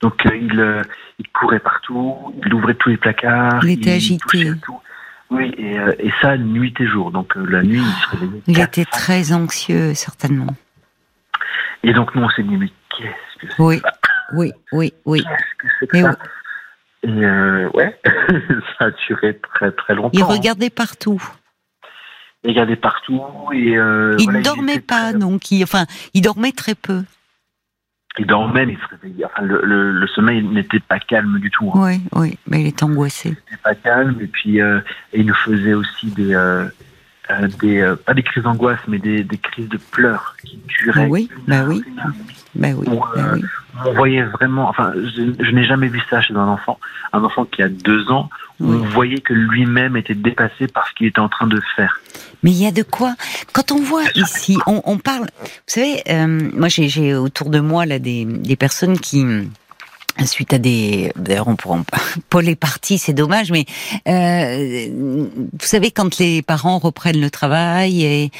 Donc 0.00 0.24
euh, 0.26 0.36
il, 0.36 0.60
euh, 0.60 0.82
il 1.18 1.28
courait 1.28 1.58
partout, 1.58 2.34
il 2.46 2.54
ouvrait 2.54 2.74
tous 2.74 2.88
les 2.90 2.96
placards, 2.96 3.64
Il 3.64 3.70
était 3.70 3.92
agité. 3.92 4.52
tout. 4.62 4.80
Oui, 5.30 5.52
et, 5.58 5.76
et 5.98 6.12
ça 6.22 6.36
nuit 6.38 6.72
et 6.78 6.86
jour. 6.86 7.10
Donc 7.10 7.34
la 7.34 7.62
nuit, 7.62 7.82
il 7.82 8.02
se 8.02 8.10
réveillait. 8.16 8.42
Il 8.46 8.60
était 8.60 8.84
fois. 8.84 8.98
très 8.98 9.32
anxieux, 9.32 9.92
certainement. 9.94 10.54
Et 11.82 11.92
donc 11.92 12.14
nous 12.14 12.22
on 12.22 12.30
s'est 12.30 12.42
dit 12.44 12.56
mais 12.56 12.70
qu'est-ce 12.96 13.46
que 13.46 13.52
c'est 13.52 13.62
Oui, 13.62 13.76
que 13.80 13.82
ça? 13.82 13.92
oui, 14.34 14.52
oui, 14.72 14.92
oui. 15.04 15.22
Qu'est-ce 15.24 15.56
que 15.58 15.86
c'est 15.92 15.98
Et 15.98 16.02
ça? 16.02 16.16
Et 17.04 17.08
euh, 17.24 17.68
ouais, 17.74 18.00
ça 18.78 18.86
a 18.86 18.90
duré 19.06 19.38
très 19.38 19.70
très 19.72 19.94
longtemps. 19.94 20.10
Il 20.14 20.22
hein. 20.22 20.26
regardait 20.26 20.70
partout. 20.70 21.22
Il 22.48 22.52
regardait 22.52 22.76
partout 22.76 23.20
et 23.52 23.76
euh, 23.76 24.16
Il 24.18 24.24
voilà, 24.24 24.38
ne 24.38 24.44
dormait 24.44 24.80
pas, 24.80 25.10
très- 25.10 25.18
donc 25.18 25.50
il, 25.50 25.62
enfin, 25.62 25.84
il 26.14 26.22
dormait 26.22 26.52
très 26.52 26.74
peu. 26.74 27.02
Il 28.18 28.26
dormait, 28.26 28.64
mais 28.64 28.72
il 28.72 28.78
se 28.78 28.86
réveillait. 28.90 29.26
Enfin, 29.26 29.42
le, 29.42 29.60
le, 29.64 29.92
le 29.92 30.06
sommeil 30.08 30.42
n'était 30.42 30.80
pas 30.80 30.98
calme 30.98 31.38
du 31.40 31.50
tout. 31.50 31.70
hein. 31.74 31.80
Oui, 31.84 32.00
oui, 32.14 32.38
mais 32.46 32.62
il 32.62 32.66
est 32.68 32.82
angoissé. 32.82 33.28
Il 33.28 33.32
n'était 33.32 33.62
pas 33.62 33.74
calme 33.74 34.16
et 34.22 34.26
puis 34.26 34.62
euh, 34.62 34.80
et 35.12 35.20
il 35.20 35.26
nous 35.26 35.34
faisait 35.34 35.74
aussi 35.74 36.06
des 36.06 36.34
euh, 36.34 36.64
des 37.60 37.94
pas 38.06 38.14
des 38.14 38.22
crises 38.22 38.44
d'angoisse, 38.44 38.80
mais 38.88 38.98
des, 38.98 39.22
des 39.24 39.36
crises 39.36 39.68
de 39.68 39.76
pleurs 39.76 40.34
qui 40.42 40.58
duraient. 40.82 41.06
Oui, 41.08 41.28
bah 41.46 41.64
oui. 41.66 41.84
heure. 41.98 42.12
Ben 42.54 42.74
oui, 42.78 42.86
ben 42.88 43.00
euh, 43.16 43.34
oui. 43.34 43.42
On 43.86 43.92
voyait 43.92 44.22
vraiment, 44.24 44.68
enfin, 44.68 44.92
je, 44.94 45.32
je 45.44 45.50
n'ai 45.52 45.64
jamais 45.64 45.86
vu 45.88 46.00
ça 46.10 46.20
chez 46.20 46.34
un 46.34 46.48
enfant. 46.48 46.80
Un 47.12 47.22
enfant 47.22 47.44
qui 47.44 47.62
a 47.62 47.68
deux 47.68 48.10
ans, 48.10 48.28
Oui. 48.58 48.76
on 48.82 48.84
voyait 48.88 49.20
que 49.20 49.32
lui-même 49.34 49.96
était 49.96 50.14
dépassé 50.14 50.66
par 50.66 50.88
ce 50.88 50.94
qu'il 50.94 51.06
était 51.06 51.20
en 51.20 51.28
train 51.28 51.46
de 51.46 51.60
faire. 51.76 52.00
Mais 52.42 52.50
il 52.50 52.62
y 52.62 52.66
a 52.66 52.72
de 52.72 52.82
quoi. 52.82 53.14
Quand 53.52 53.70
on 53.72 53.80
voit 53.80 54.02
ici, 54.14 54.56
on, 54.66 54.80
on 54.84 54.98
parle. 54.98 55.26
Vous 55.42 55.48
savez, 55.66 56.02
euh, 56.10 56.50
moi 56.54 56.68
j'ai 56.68 56.88
j'ai 56.88 57.14
autour 57.14 57.50
de 57.50 57.60
moi 57.60 57.84
là 57.86 57.98
des, 57.98 58.24
des 58.24 58.56
personnes 58.56 58.98
qui 58.98 59.24
suite 60.26 60.52
à 60.52 60.58
des 60.58 61.12
d'ailleurs 61.16 61.48
on 61.48 61.56
pourra 61.56 61.82
pas 61.90 61.98
Paul 62.30 62.48
est 62.48 62.56
parti 62.56 62.98
c'est 62.98 63.12
dommage 63.12 63.50
mais 63.52 63.64
euh, 64.08 64.88
vous 65.52 65.66
savez 65.66 65.90
quand 65.90 66.18
les 66.18 66.42
parents 66.42 66.78
reprennent 66.78 67.20
le 67.20 67.30
travail 67.30 68.04
et, 68.04 68.24
et 68.24 68.30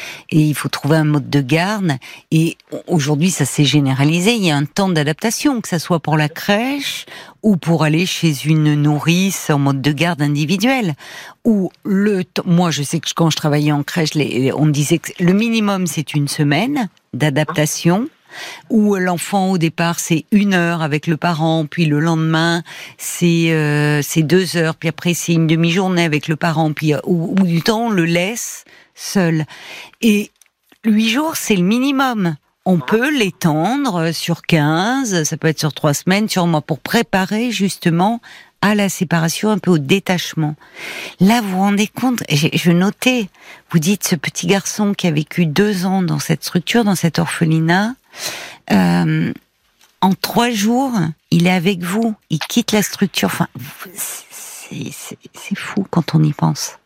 il 0.41 0.55
faut 0.55 0.69
trouver 0.69 0.97
un 0.97 1.05
mode 1.05 1.29
de 1.31 1.41
garde 1.41 1.93
et 2.31 2.57
aujourd'hui 2.87 3.31
ça 3.31 3.45
s'est 3.45 3.65
généralisé 3.65 4.35
il 4.35 4.45
y 4.45 4.51
a 4.51 4.57
un 4.57 4.65
temps 4.65 4.89
d'adaptation 4.89 5.61
que 5.61 5.69
ça 5.69 5.79
soit 5.79 6.01
pour 6.01 6.17
la 6.17 6.29
crèche 6.29 7.07
ou 7.43 7.57
pour 7.57 7.85
aller 7.85 8.05
chez 8.07 8.35
une 8.47 8.75
nourrice 8.75 9.49
en 9.51 9.59
mode 9.61 9.81
de 9.81 9.93
garde 9.93 10.21
individuel. 10.23 10.95
Ou 11.45 11.71
le 11.85 12.25
moi 12.45 12.73
je 12.73 12.83
sais 12.83 12.99
que 12.99 13.09
quand 13.15 13.31
je 13.31 13.37
travaillais 13.37 13.71
en 13.71 13.85
crèche 13.85 14.15
les- 14.15 14.53
on 14.53 14.67
disait 14.67 14.99
que 14.99 15.13
le 15.21 15.33
minimum 15.33 15.87
c'est 15.87 16.15
une 16.15 16.27
semaine 16.27 16.89
d'adaptation 17.15 18.09
où 18.71 18.97
l'enfant 18.97 19.51
au 19.51 19.59
départ 19.59 20.01
c'est 20.01 20.25
une 20.33 20.55
heure 20.55 20.83
avec 20.83 21.07
le 21.07 21.17
parent, 21.17 21.67
puis 21.67 21.87
le 21.87 22.01
lendemain 22.01 22.63
c'est 22.97 23.53
euh, 23.53 24.01
c'est 24.03 24.23
deux 24.23 24.57
heures, 24.57 24.75
puis 24.75 24.89
après 24.89 25.15
c'est 25.15 25.33
une 25.33 25.47
demi-journée 25.47 26.05
avec 26.05 26.29
le 26.29 26.37
parent, 26.37 26.73
puis 26.73 26.95
euh, 26.95 27.01
au, 27.05 27.15
au 27.15 27.35
bout 27.35 27.47
du 27.47 27.63
temps 27.63 27.87
on 27.87 27.91
le 27.91 28.05
laisse 28.05 28.65
seul. 28.95 29.45
Et 30.01 30.31
huit 30.85 31.09
jours 31.09 31.37
c'est 31.37 31.57
le 31.57 31.65
minimum. 31.65 32.37
On 32.71 32.81
peut 32.81 33.11
l'étendre 33.11 34.13
sur 34.13 34.43
15, 34.43 35.23
ça 35.23 35.37
peut 35.39 35.49
être 35.49 35.59
sur 35.59 35.73
trois 35.73 35.95
semaines, 35.95 36.29
sur 36.29 36.43
un 36.43 36.49
mois, 36.49 36.61
pour 36.61 36.81
préparer 36.81 37.51
justement 37.51 38.21
à 38.61 38.75
la 38.75 38.89
séparation, 38.89 39.51
un 39.51 39.59
peu 39.59 39.71
au 39.71 39.79
détachement. 39.79 40.55
Là, 41.21 41.41
vous 41.41 41.51
vous 41.51 41.59
rendez 41.59 41.87
compte, 41.87 42.23
je 42.29 42.71
notais, 42.71 43.29
vous 43.71 43.79
dites 43.79 44.07
ce 44.07 44.17
petit 44.17 44.47
garçon 44.47 44.95
qui 44.95 45.07
a 45.07 45.11
vécu 45.11 45.47
deux 45.47 45.87
ans 45.87 46.03
dans 46.03 46.19
cette 46.19 46.45
structure, 46.45 46.85
dans 46.85 46.95
cet 46.95 47.19
orphelinat, 47.19 47.95
euh, 48.71 49.33
en 50.01 50.13
trois 50.15 50.51
jours, 50.51 50.93
il 51.31 51.47
est 51.47 51.53
avec 51.53 51.83
vous, 51.83 52.15
il 52.31 52.39
quitte 52.39 52.73
la 52.73 52.83
structure. 52.83 53.29
Enfin, 53.29 53.49
c'est 53.95 55.57
fou 55.57 55.87
quand 55.91 56.15
on 56.15 56.23
y 56.23 56.33
pense. 56.33 56.79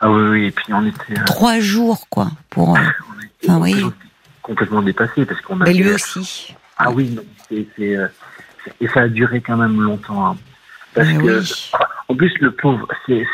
Ah 0.00 0.10
oui, 0.10 0.22
oui, 0.28 0.44
et 0.46 0.50
puis 0.50 0.72
on 0.72 0.84
était. 0.86 1.18
Euh, 1.18 1.24
trois 1.24 1.58
jours, 1.60 2.06
quoi, 2.10 2.30
pour. 2.50 2.78
enfin, 3.44 3.58
oui. 3.60 3.82
Complètement 4.42 4.82
dépassé 4.82 5.24
parce 5.24 5.40
qu'on 5.40 5.60
a. 5.60 5.64
Mais 5.64 5.72
lui 5.72 5.90
aussi. 5.90 6.54
Ah 6.78 6.90
oui, 6.90 7.10
non, 7.10 7.22
et 7.50 8.88
ça 8.88 9.02
a 9.02 9.08
duré 9.08 9.40
quand 9.40 9.56
même 9.56 9.80
longtemps. 9.80 10.26
Hein. 10.26 10.36
parce 10.94 11.08
que, 11.08 11.42
en 12.08 12.14
plus, 12.14 12.32
le 12.40 12.50
pauvre, 12.50 12.86
c'est 13.06 13.24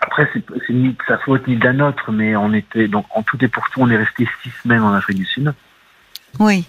après, 0.00 0.30
c'est 0.32 0.72
ni 0.72 0.90
de 0.90 0.96
sa 1.06 1.18
faute 1.18 1.46
ni 1.46 1.56
de 1.56 1.64
la 1.64 1.72
nôtre, 1.72 2.12
mais 2.12 2.36
on 2.36 2.52
était 2.52 2.88
donc 2.88 3.06
en 3.10 3.22
tout 3.22 3.42
et 3.44 3.48
pour 3.48 3.68
tout, 3.70 3.80
on 3.80 3.90
est 3.90 3.96
resté 3.96 4.28
six 4.42 4.50
semaines 4.62 4.82
en 4.82 4.92
Afrique 4.92 5.18
du 5.18 5.24
Sud. 5.24 5.52
Oui. 6.38 6.66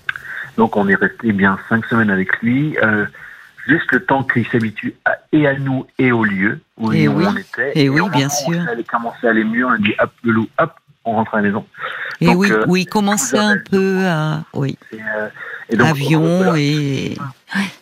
Donc 0.57 0.75
on 0.75 0.87
est 0.87 0.95
resté 0.95 1.31
bien 1.31 1.57
cinq 1.69 1.85
semaines 1.85 2.09
avec 2.09 2.41
lui, 2.41 2.77
euh, 2.83 3.05
juste 3.67 3.91
le 3.91 4.03
temps 4.03 4.23
qu'il 4.23 4.45
s'habitue 4.47 4.95
et 5.31 5.47
à 5.47 5.57
nous 5.57 5.85
et 5.97 6.11
au 6.11 6.23
lieu 6.23 6.59
où, 6.77 6.91
et 6.91 7.07
on 7.07 7.35
était. 7.35 7.71
Et, 7.75 7.89
oui, 7.89 8.01
bien 8.11 8.29
sûr. 8.29 8.59
On 8.59 8.71
avait 8.71 8.83
commencé 8.83 9.27
à 9.27 9.29
aller 9.29 9.43
mieux, 9.43 9.65
on 9.65 9.71
a 9.71 9.77
dit 9.77 9.93
hop 9.99 10.11
le 10.23 10.31
loup, 10.33 10.49
hop, 10.59 10.73
on 11.05 11.13
rentre 11.13 11.33
à 11.35 11.37
la 11.37 11.43
maison. 11.43 11.65
Et 12.19 12.27
oui, 12.29 12.51
euh, 12.51 12.65
oui, 12.67 12.85
commençait 12.85 13.37
un 13.37 13.57
peu 13.57 14.05
à, 14.05 14.43
oui. 14.53 14.77
Euh, 14.93 15.29
Avion 15.79 16.55
et 16.55 17.15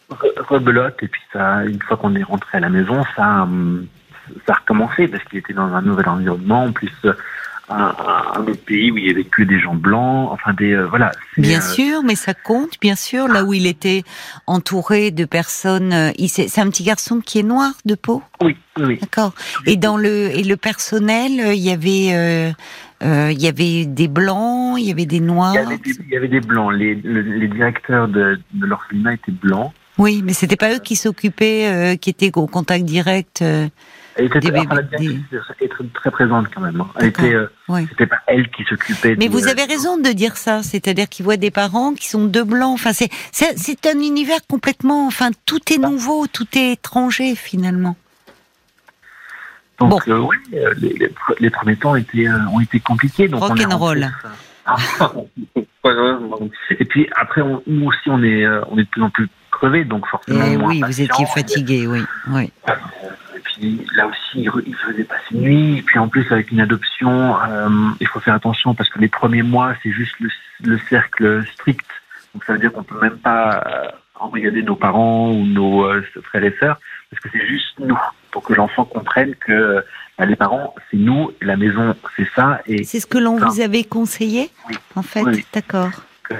rebelote 0.09 1.01
et 1.01 1.07
puis 1.07 1.21
ça, 1.33 1.63
une 1.65 1.81
fois 1.81 1.97
qu'on 1.97 2.15
est 2.15 2.23
rentré 2.23 2.57
à 2.57 2.61
la 2.61 2.69
maison, 2.69 3.03
ça, 3.15 3.43
hum, 3.43 3.87
ça 4.45 4.53
a 4.53 4.57
recommencé 4.57 5.07
parce 5.07 5.23
qu'il 5.23 5.39
était 5.39 5.53
dans 5.53 5.73
un 5.73 5.81
nouvel 5.81 6.07
environnement, 6.09 6.65
en 6.65 6.71
plus 6.71 6.91
un, 7.69 7.95
un, 8.35 8.47
autre 8.47 8.63
pays 8.65 8.91
où 8.91 8.97
il 8.97 9.07
y 9.07 9.09
avait 9.09 9.25
que 9.25 9.43
des 9.43 9.59
gens 9.59 9.75
blancs, 9.75 10.29
enfin 10.31 10.53
des 10.53 10.73
euh, 10.73 10.87
voilà. 10.87 11.11
Bien 11.37 11.59
euh, 11.59 11.73
sûr, 11.73 12.03
mais 12.03 12.15
ça 12.15 12.33
compte, 12.33 12.79
bien 12.79 12.95
sûr. 12.95 13.27
Là 13.27 13.43
où 13.43 13.53
il 13.53 13.65
était 13.65 14.03
entouré 14.45 15.11
de 15.11 15.25
personnes, 15.25 15.91
euh, 15.91 16.11
c'est 16.27 16.59
un 16.59 16.69
petit 16.69 16.83
garçon 16.83 17.19
qui 17.19 17.39
est 17.39 17.43
noir 17.43 17.73
de 17.85 17.95
peau? 17.95 18.23
Oui, 18.41 18.55
oui. 18.77 18.99
D'accord. 19.01 19.33
Et 19.65 19.75
dans 19.75 19.97
le 19.97 20.07
et 20.07 20.43
le 20.43 20.55
personnel, 20.55 21.55
il 21.55 21.61
y 21.61 21.71
avait. 21.71 22.53
il 23.01 23.41
y 23.41 23.47
avait 23.47 23.85
des 23.85 24.07
blancs, 24.07 24.79
il 24.79 24.87
y 24.87 24.91
avait 24.91 25.05
des 25.05 25.19
noirs? 25.19 25.53
Il 25.53 26.09
y 26.09 26.15
avait 26.15 26.27
des, 26.29 26.39
blancs. 26.39 26.73
Les, 26.73 26.95
les 26.95 27.47
directeurs 27.47 28.07
de, 28.07 28.39
de 28.53 28.65
l'orphelinat 28.65 29.15
étaient 29.15 29.31
blancs. 29.31 29.73
Oui, 29.97 30.21
mais 30.23 30.33
c'était 30.33 30.55
pas 30.55 30.73
eux 30.73 30.79
qui 30.79 30.95
s'occupaient, 30.95 31.97
qui 31.99 32.11
étaient 32.11 32.31
au 32.35 32.47
contact 32.47 32.85
direct. 32.85 33.43
Elle 34.17 34.25
était, 34.25 34.39
très 35.93 36.11
présente 36.11 36.47
quand 36.53 36.61
même. 36.61 36.81
Hein. 36.81 36.87
Elle 36.99 37.07
était, 37.07 37.33
euh, 37.33 37.47
c'était 37.89 38.07
pas 38.07 38.17
elle 38.25 38.49
qui 38.49 38.63
s'occupait. 38.63 39.15
Mais 39.15 39.27
vous 39.27 39.47
avez 39.47 39.63
raison 39.63 39.97
de 39.97 40.09
dire 40.09 40.37
ça, 40.37 40.63
c'est-à-dire 40.63 41.07
qu'il 41.07 41.23
voit 41.23 41.37
des 41.37 41.51
parents 41.51 41.93
qui 41.93 42.09
sont 42.09 42.25
deux 42.25 42.43
blancs. 42.43 42.73
Enfin, 42.73 42.93
c'est, 42.93 43.09
c'est, 43.31 43.85
un 43.85 43.99
univers 43.99 44.39
complètement. 44.49 45.05
Enfin, 45.05 45.29
tout 45.45 45.61
est 45.71 45.77
nouveau, 45.77 46.25
tout 46.27 46.47
est 46.55 46.73
étranger 46.73 47.35
finalement. 47.35 47.95
Donc 49.79 50.07
euh, 50.07 50.17
oui, 50.17 50.37
euh, 50.55 50.73
les, 51.39 51.49
premiers 51.51 51.75
temps 51.75 51.95
étaient, 51.95 52.27
ont 52.51 52.59
été 52.59 52.79
compliqués. 52.79 53.27
Donc 53.27 53.43
Rock'n'roll. 53.43 54.09
Et 56.79 56.85
puis 56.85 57.07
après, 57.15 57.41
nous 57.67 57.85
aussi, 57.85 58.09
on 58.09 58.21
est, 58.23 58.45
on 58.69 58.77
est 58.79 58.83
de 58.83 58.89
plus 58.89 59.03
en 59.03 59.09
plus 59.11 59.29
crevés, 59.51 59.85
donc 59.85 60.05
forcément. 60.07 60.43
Et 60.43 60.53
eh 60.53 60.57
oui, 60.57 60.81
vous 60.85 61.01
étiez 61.01 61.25
fatigué, 61.27 61.87
oui, 61.87 62.01
oui 62.29 62.51
là 63.95 64.07
aussi, 64.07 64.47
il 64.65 64.75
faisait 64.75 65.03
passer 65.03 65.35
nuit. 65.35 65.79
Et 65.79 65.81
puis 65.81 65.99
en 65.99 66.07
plus, 66.07 66.31
avec 66.31 66.51
une 66.51 66.59
adoption, 66.59 67.35
euh, 67.41 67.69
il 67.99 68.07
faut 68.07 68.19
faire 68.19 68.35
attention 68.35 68.73
parce 68.73 68.89
que 68.89 68.99
les 68.99 69.07
premiers 69.07 69.43
mois, 69.43 69.73
c'est 69.83 69.91
juste 69.91 70.15
le, 70.61 70.77
cercle 70.89 71.45
strict. 71.53 71.85
Donc 72.33 72.43
ça 72.43 72.53
veut 72.53 72.59
dire 72.59 72.71
qu'on 72.71 72.83
peut 72.83 72.99
même 72.99 73.17
pas 73.17 73.63
euh, 73.65 73.87
embrigader 74.15 74.63
nos 74.63 74.75
parents 74.75 75.31
ou 75.31 75.45
nos 75.45 75.85
euh, 75.85 76.05
frères 76.23 76.43
et 76.43 76.55
sœurs 76.59 76.79
parce 77.09 77.21
que 77.21 77.29
c'est 77.31 77.47
juste 77.47 77.79
nous 77.79 77.97
pour 78.31 78.43
que 78.43 78.53
l'enfant 78.53 78.85
comprenne 78.85 79.33
que 79.35 79.83
bah, 80.17 80.25
les 80.25 80.35
parents, 80.35 80.75
c'est 80.89 80.97
nous, 80.97 81.31
la 81.41 81.55
maison, 81.55 81.95
c'est 82.15 82.27
ça. 82.35 82.61
Et 82.65 82.83
c'est 82.83 82.99
ce 82.99 83.07
que 83.07 83.17
l'on 83.17 83.37
vous 83.37 83.61
avait 83.61 83.83
conseillé, 83.83 84.49
en 84.95 85.03
fait. 85.03 85.23
D'accord. 85.53 85.91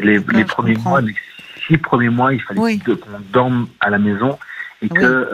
Les, 0.01 0.19
les 0.19 0.45
premiers 0.45 0.75
mois, 0.77 0.99
les 0.99 1.15
six 1.67 1.77
premiers 1.77 2.09
mois, 2.09 2.33
il 2.33 2.41
fallait 2.41 2.77
qu'on 2.79 3.19
dorme 3.31 3.67
à 3.79 3.89
la 3.89 3.97
maison 3.97 4.37
et 4.81 4.89
que 4.89 5.29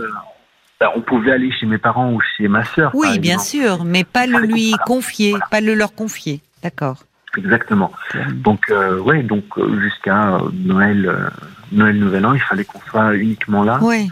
bah, 0.84 0.92
on 0.98 1.02
pouvait 1.02 1.32
aller 1.32 1.50
chez 1.50 1.66
mes 1.66 1.78
parents 1.78 2.12
ou 2.12 2.20
chez 2.36 2.50
ma 2.50 2.66
sœur. 2.66 2.92
Oui, 2.94 3.18
bien 3.18 3.40
sûr, 3.40 3.86
mais 3.86 4.04
pas 4.04 4.28
le 4.28 4.40
lui 4.40 4.74
confier, 4.86 5.34
pas 5.50 5.62
le 5.62 5.76
leur 5.76 5.96
confier. 5.96 6.42
D'accord. 6.62 6.98
Exactement. 7.38 7.92
Donc, 8.34 8.70
euh, 8.70 9.00
ouais, 9.00 9.24
donc 9.24 9.46
euh, 9.58 9.80
jusqu'à 9.80 10.36
euh, 10.36 10.50
Noël, 10.54 11.32
Noël, 11.72 11.98
Nouvel 11.98 12.26
An, 12.26 12.34
il 12.34 12.42
fallait 12.42 12.66
qu'on 12.66 12.82
soit 12.82 13.16
uniquement 13.16 13.64
là. 13.64 13.80
Oui 13.82 14.12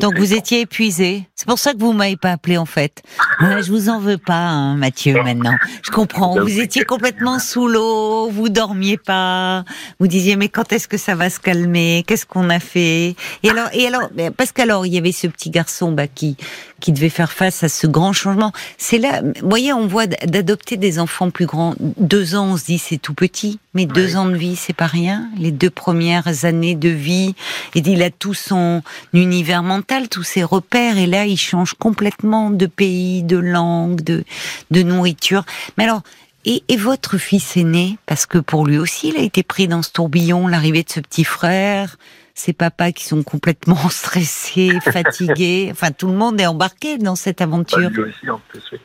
donc, 0.00 0.18
vous 0.18 0.34
étiez 0.34 0.60
épuisé. 0.60 1.26
C'est 1.34 1.46
pour 1.46 1.58
ça 1.58 1.72
que 1.72 1.78
vous 1.78 1.92
m'avez 1.92 2.16
pas 2.16 2.32
appelé 2.32 2.56
en 2.58 2.66
fait. 2.66 3.02
je 3.40 3.70
vous 3.70 3.88
en 3.88 3.98
veux 3.98 4.18
pas, 4.18 4.34
hein, 4.34 4.76
Mathieu. 4.76 5.22
Maintenant, 5.22 5.54
je 5.82 5.90
comprends. 5.90 6.38
Vous 6.38 6.60
étiez 6.60 6.84
complètement 6.84 7.38
sous 7.38 7.68
l'eau, 7.68 8.28
vous 8.30 8.48
dormiez 8.48 8.98
pas. 8.98 9.64
Vous 10.00 10.06
disiez 10.06 10.36
mais 10.36 10.48
quand 10.48 10.72
est-ce 10.72 10.88
que 10.88 10.96
ça 10.96 11.14
va 11.14 11.30
se 11.30 11.40
calmer? 11.40 12.04
Qu'est-ce 12.06 12.26
qu'on 12.26 12.50
a 12.50 12.60
fait? 12.60 13.16
Et 13.42 13.50
alors, 13.50 13.68
et 13.72 13.86
alors, 13.86 14.10
parce 14.36 14.52
qu'alors 14.52 14.86
il 14.86 14.94
y 14.94 14.98
avait 14.98 15.12
ce 15.12 15.26
petit 15.26 15.50
garçon 15.50 15.92
bah, 15.92 16.08
qui 16.08 16.36
qui 16.80 16.92
devait 16.92 17.08
faire 17.08 17.32
face 17.32 17.62
à 17.64 17.68
ce 17.68 17.86
grand 17.86 18.12
changement. 18.12 18.52
C'est 18.76 18.98
là, 18.98 19.22
vous 19.22 19.48
voyez, 19.48 19.72
on 19.72 19.86
voit 19.86 20.06
d'adopter 20.06 20.76
des 20.76 20.98
enfants 20.98 21.30
plus 21.30 21.46
grands. 21.46 21.74
Deux 21.80 22.34
ans, 22.34 22.52
on 22.52 22.56
se 22.58 22.66
dit 22.66 22.78
c'est 22.78 22.98
tout 22.98 23.14
petit, 23.14 23.58
mais 23.74 23.86
deux 23.86 24.16
ans 24.16 24.26
de 24.26 24.36
vie, 24.36 24.56
c'est 24.56 24.72
pas 24.72 24.86
rien. 24.86 25.28
Les 25.38 25.50
deux 25.50 25.70
premières 25.70 26.44
années 26.44 26.74
de 26.74 26.88
vie, 26.88 27.34
et 27.74 27.80
il 27.80 28.02
a 28.02 28.10
tout 28.10 28.34
son 28.34 28.82
univers 29.12 29.62
mental, 29.62 30.08
tous 30.08 30.22
ses 30.22 30.44
repères, 30.44 30.96
et 30.96 31.06
là, 31.06 31.26
il 31.26 31.36
change 31.36 31.74
complètement 31.74 32.50
de 32.50 32.66
pays, 32.66 33.22
de 33.22 33.36
langue, 33.36 34.02
de, 34.02 34.24
de 34.70 34.82
nourriture. 34.82 35.44
Mais 35.76 35.84
alors, 35.84 36.02
et, 36.44 36.62
et, 36.68 36.76
votre 36.76 37.16
fils 37.16 37.56
aîné, 37.56 37.98
parce 38.06 38.26
que 38.26 38.38
pour 38.38 38.66
lui 38.66 38.76
aussi, 38.76 39.08
il 39.08 39.16
a 39.16 39.22
été 39.22 39.42
pris 39.42 39.66
dans 39.66 39.82
ce 39.82 39.90
tourbillon, 39.90 40.46
l'arrivée 40.46 40.82
de 40.82 40.90
ce 40.90 41.00
petit 41.00 41.24
frère, 41.24 41.96
ces 42.34 42.52
papas 42.52 42.92
qui 42.92 43.04
sont 43.04 43.22
complètement 43.22 43.88
stressés, 43.88 44.78
fatigués. 44.80 45.68
Enfin, 45.70 45.90
tout 45.90 46.08
le 46.08 46.14
monde 46.14 46.40
est 46.40 46.46
embarqué 46.46 46.98
dans 46.98 47.16
cette 47.16 47.40
aventure. 47.40 47.88
Lui 47.90 48.02
aussi, 48.02 48.28
en 48.28 48.40
plus, 48.48 48.62
oui. 48.72 48.78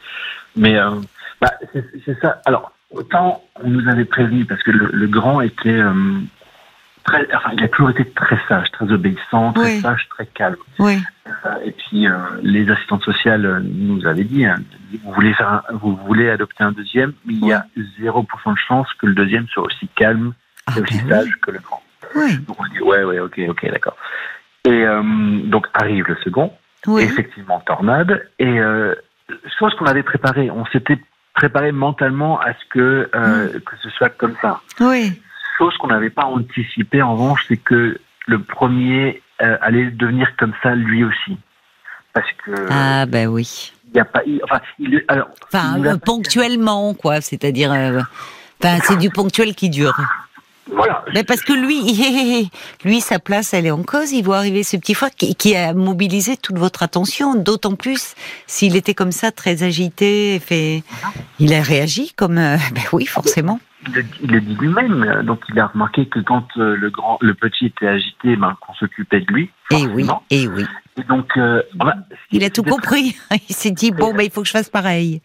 Mais 0.55 0.77
euh, 0.77 0.91
bah, 1.41 1.53
c'est 1.73 2.19
ça. 2.21 2.41
Alors, 2.45 2.71
autant 2.91 3.43
on 3.61 3.69
nous 3.69 3.87
avait 3.87 4.05
prévenu, 4.05 4.45
parce 4.45 4.63
que 4.63 4.71
le, 4.71 5.07
grand 5.07 5.41
était 5.41 5.69
euh, 5.69 5.93
très. 7.03 7.27
Enfin, 7.35 7.51
il 7.53 7.63
a 7.63 7.67
toujours 7.67 7.89
été 7.89 8.05
très 8.11 8.39
sage, 8.47 8.71
très 8.71 8.91
obéissant, 8.91 9.53
très 9.53 9.79
sage, 9.79 10.07
très 10.09 10.25
calme. 10.25 10.57
Oui. 10.79 10.97
Euh, 11.27 11.49
et 11.65 11.71
puis, 11.71 12.07
les 12.41 12.69
assistantes 12.69 13.03
sociales 13.03 13.63
nous 13.63 14.05
avaient 14.05 14.23
dit 14.23 14.45
hein, 14.45 14.55
vous, 15.03 15.13
voulez 15.13 15.33
faire 15.33 15.63
vous 15.73 15.95
voulez 16.07 16.29
adopter 16.29 16.63
un 16.63 16.71
deuxième, 16.71 17.13
mais 17.25 17.33
il 17.33 17.45
y 17.45 17.53
a 17.53 17.65
0% 18.01 18.53
de 18.53 18.57
chance 18.57 18.87
que 18.99 19.05
le 19.05 19.13
deuxième 19.13 19.47
soit 19.47 19.63
aussi 19.63 19.87
calme 19.95 20.33
et 20.69 20.71
ah, 20.77 20.81
aussi 20.81 21.01
ben 21.03 21.09
sage 21.09 21.35
que 21.41 21.51
le 21.51 21.59
grand. 21.59 21.83
Donc 22.47 22.57
on 22.59 22.67
dit 22.73 22.81
ouais, 22.81 23.03
ouais, 23.03 23.19
ok, 23.19 23.39
ok, 23.49 23.71
d'accord. 23.71 23.95
Et 24.65 24.69
euh, 24.85 25.01
donc 25.45 25.67
arrive 25.73 26.05
le 26.07 26.17
second, 26.23 26.51
effectivement 26.99 27.59
tornade, 27.61 28.27
et 28.39 28.59
euh, 28.59 28.95
chose 29.57 29.73
qu'on 29.75 29.85
avait 29.85 30.03
préparé, 30.03 30.51
on 30.51 30.65
s'était 30.67 30.99
préparé 31.33 31.71
mentalement 31.71 32.39
à 32.39 32.53
ce 32.53 32.65
que 32.69 33.09
euh, 33.15 33.59
que 33.59 33.75
ce 33.81 33.89
soit 33.91 34.09
comme 34.09 34.35
ça. 34.41 34.61
Oui. 34.79 35.21
Chose 35.57 35.75
qu'on 35.77 35.87
n'avait 35.87 36.09
pas 36.09 36.25
anticipé 36.25 37.01
en 37.01 37.13
revanche, 37.13 37.45
c'est 37.47 37.57
que 37.57 37.99
le 38.27 38.39
premier 38.41 39.21
allait 39.39 39.91
devenir 39.91 40.27
comme 40.37 40.53
ça 40.61 40.75
lui 40.75 41.03
aussi, 41.03 41.37
parce 42.13 42.27
que. 42.43 42.51
Ah 42.69 43.05
ben 43.05 43.27
oui. 43.27 43.73
Il 43.85 43.93
n'y 43.93 43.99
a 43.99 44.05
pas, 44.05 44.21
enfin, 44.43 44.61
il, 44.77 45.03
alors, 45.07 45.29
enfin 45.47 45.97
ponctuellement 45.97 46.93
quoi, 46.93 47.21
c'est-à-dire, 47.21 47.71
enfin, 47.71 48.79
c'est 48.83 48.97
du 48.97 49.09
ponctuel 49.09 49.55
qui 49.55 49.69
dure. 49.69 49.97
Mais 51.13 51.23
parce 51.23 51.41
que 51.41 51.53
lui, 51.53 52.49
lui, 52.85 53.01
sa 53.01 53.19
place, 53.19 53.53
elle 53.53 53.65
est 53.65 53.71
en 53.71 53.83
cause. 53.83 54.11
Il 54.11 54.23
voit 54.23 54.37
arriver 54.37 54.63
ce 54.63 54.77
petit 54.77 54.93
frère 54.93 55.09
qui, 55.11 55.55
a 55.55 55.73
mobilisé 55.73 56.37
toute 56.37 56.57
votre 56.57 56.83
attention. 56.83 57.35
D'autant 57.35 57.75
plus 57.75 58.15
s'il 58.47 58.75
était 58.75 58.93
comme 58.93 59.11
ça, 59.11 59.31
très 59.31 59.63
agité. 59.63 60.39
Fait, 60.39 60.83
il 61.39 61.53
a 61.53 61.61
réagi 61.61 62.13
comme, 62.13 62.37
euh, 62.37 62.57
ben 62.73 62.83
oui, 62.93 63.05
forcément. 63.05 63.59
Il 64.21 64.31
le 64.31 64.41
dit 64.41 64.55
lui-même. 64.55 65.23
Donc, 65.23 65.41
il 65.49 65.59
a 65.59 65.67
remarqué 65.67 66.05
que 66.05 66.19
quand 66.19 66.45
euh, 66.57 66.75
le 66.75 66.89
grand, 66.89 67.17
le 67.21 67.33
petit 67.33 67.67
était 67.67 67.87
agité, 67.87 68.35
ben, 68.35 68.57
qu'on 68.59 68.73
s'occupait 68.73 69.21
de 69.21 69.31
lui. 69.31 69.49
Et 69.71 69.85
oui, 69.87 70.05
et 70.29 70.47
oui. 70.47 70.65
Et 70.97 71.03
donc, 71.03 71.37
euh, 71.37 71.61
il 72.31 72.43
a 72.43 72.49
tout 72.49 72.63
compris. 72.63 73.15
Il 73.49 73.55
s'est 73.55 73.71
dit 73.71 73.91
bon, 73.91 74.13
ben, 74.13 74.23
il 74.23 74.31
faut 74.31 74.41
que 74.41 74.47
je 74.47 74.51
fasse 74.51 74.69
pareil. 74.69 75.21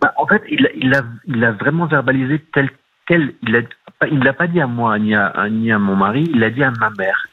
Ben, 0.00 0.10
en 0.16 0.26
fait, 0.26 0.42
il, 0.48 0.66
il, 0.76 0.94
a, 0.94 1.02
il 1.26 1.44
a 1.44 1.52
vraiment 1.52 1.86
verbalisé 1.86 2.42
tel 2.54 2.70
quel 3.10 3.34
il 3.42 3.56
a 3.56 3.62
il 4.08 4.18
ne 4.18 4.24
l'a 4.24 4.32
pas 4.32 4.46
dit 4.46 4.60
à 4.60 4.66
moi 4.66 4.98
ni 4.98 5.14
à, 5.14 5.32
ni 5.50 5.70
à 5.72 5.78
mon 5.78 5.96
mari, 5.96 6.28
il 6.32 6.40
l'a 6.40 6.50
dit 6.50 6.62
à 6.62 6.70
ma 6.70 6.90
mère. 6.90 7.26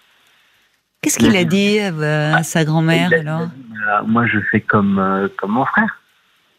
Qu'est-ce 1.02 1.20
qu'il 1.20 1.36
a 1.38 1.44
dit 1.44 1.80
à 1.80 2.44
sa 2.44 2.66
grand-mère 2.66 3.10
alors 3.14 3.42
euh, 3.42 4.04
Moi, 4.06 4.26
je 4.26 4.40
fais 4.52 4.62
comme, 4.62 5.00
euh, 5.00 5.28
comme 5.38 5.52
mon 5.52 5.66
frère, 5.66 6.02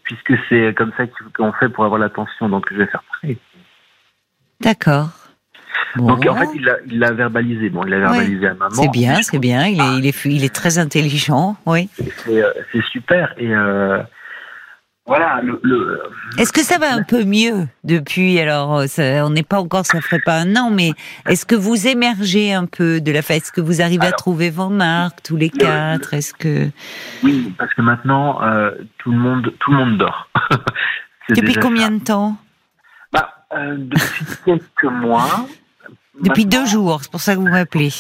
puisque 0.05 0.35
c'est 0.49 0.75
comme 0.77 0.93
ça 0.97 1.05
qu'on 1.37 1.53
fait 1.53 1.69
pour 1.69 1.85
avoir 1.85 2.01
l'attention, 2.01 2.49
donc 2.49 2.67
je 2.71 2.77
vais 2.77 2.87
faire 2.87 3.03
pareil. 3.13 3.39
D'accord. 4.61 5.11
Donc 5.97 6.27
en 6.27 6.35
fait, 6.35 6.49
il 6.87 6.99
l'a 6.99 7.13
verbalisé. 7.13 7.71
Bon, 7.71 7.83
il 7.85 7.91
l'a 7.91 7.99
verbalisé 7.99 8.47
à 8.47 8.55
maman. 8.55 8.71
C'est 8.71 8.91
bien, 8.91 9.23
c'est 9.23 9.39
bien. 9.39 9.67
Il 9.67 9.81
est, 9.81 9.99
il 9.99 10.07
est, 10.07 10.25
il 10.25 10.45
est 10.45 10.55
très 10.55 10.79
intelligent, 10.79 11.57
oui. 11.67 11.89
C'est 12.25 12.43
euh, 12.43 12.53
super. 12.91 13.35
Et 13.39 13.55
euh, 13.55 14.03
voilà. 15.09 15.41
Le, 15.43 16.03
Est-ce 16.37 16.53
que 16.53 16.63
ça 16.63 16.79
va 16.79 16.93
un 16.93 17.03
peu 17.03 17.25
mieux 17.25 17.67
depuis 17.83 18.39
Alors, 18.39 18.85
on 18.99 19.31
n'est 19.31 19.43
pas 19.43 19.59
encore, 19.59 19.85
ça 19.87 20.01
ferait 20.01 20.21
pas 20.21 20.39
un 20.39 20.55
an, 20.55 20.71
mais 20.71 20.93
est-ce 21.27 21.47
que 21.47 21.55
vous 21.55 21.89
émergez 21.89 22.53
un 22.53 22.67
peu 22.67 23.01
de 23.01 23.11
la 23.11 23.23
fête? 23.23 23.43
Est-ce 23.43 23.53
que 23.53 23.63
vous 23.63 23.81
arrivez 23.81 24.07
à 24.07 24.13
trouver 24.13 24.51
vos 24.51 24.69
marques 24.69 25.23
tous 25.25 25.37
les 25.37 25.51
quatre? 25.51 26.13
Est-ce 26.13 26.35
que 26.35 26.69
Oui, 27.23 27.53
parce 27.59 27.73
que 27.73 27.83
maintenant 27.83 28.43
euh, 28.43 28.71
tout 28.99 29.11
le 29.11 29.19
monde, 29.19 29.53
tout 29.59 29.73
le 29.73 29.79
monde 29.79 29.97
dort. 29.97 30.29
depuis 31.31 31.55
combien 31.55 31.91
de 31.91 32.05
temps? 32.05 32.37
Bah, 33.11 33.31
Depuis 33.51 34.37
quelques 34.45 34.93
mois. 34.93 35.47
Depuis 36.21 36.45
deux 36.47 36.67
jours, 36.67 37.01
c'est 37.03 37.11
pour 37.11 37.21
ça 37.21 37.35
que 37.35 37.41
vous 37.41 37.49
m'appelez. 37.49 37.91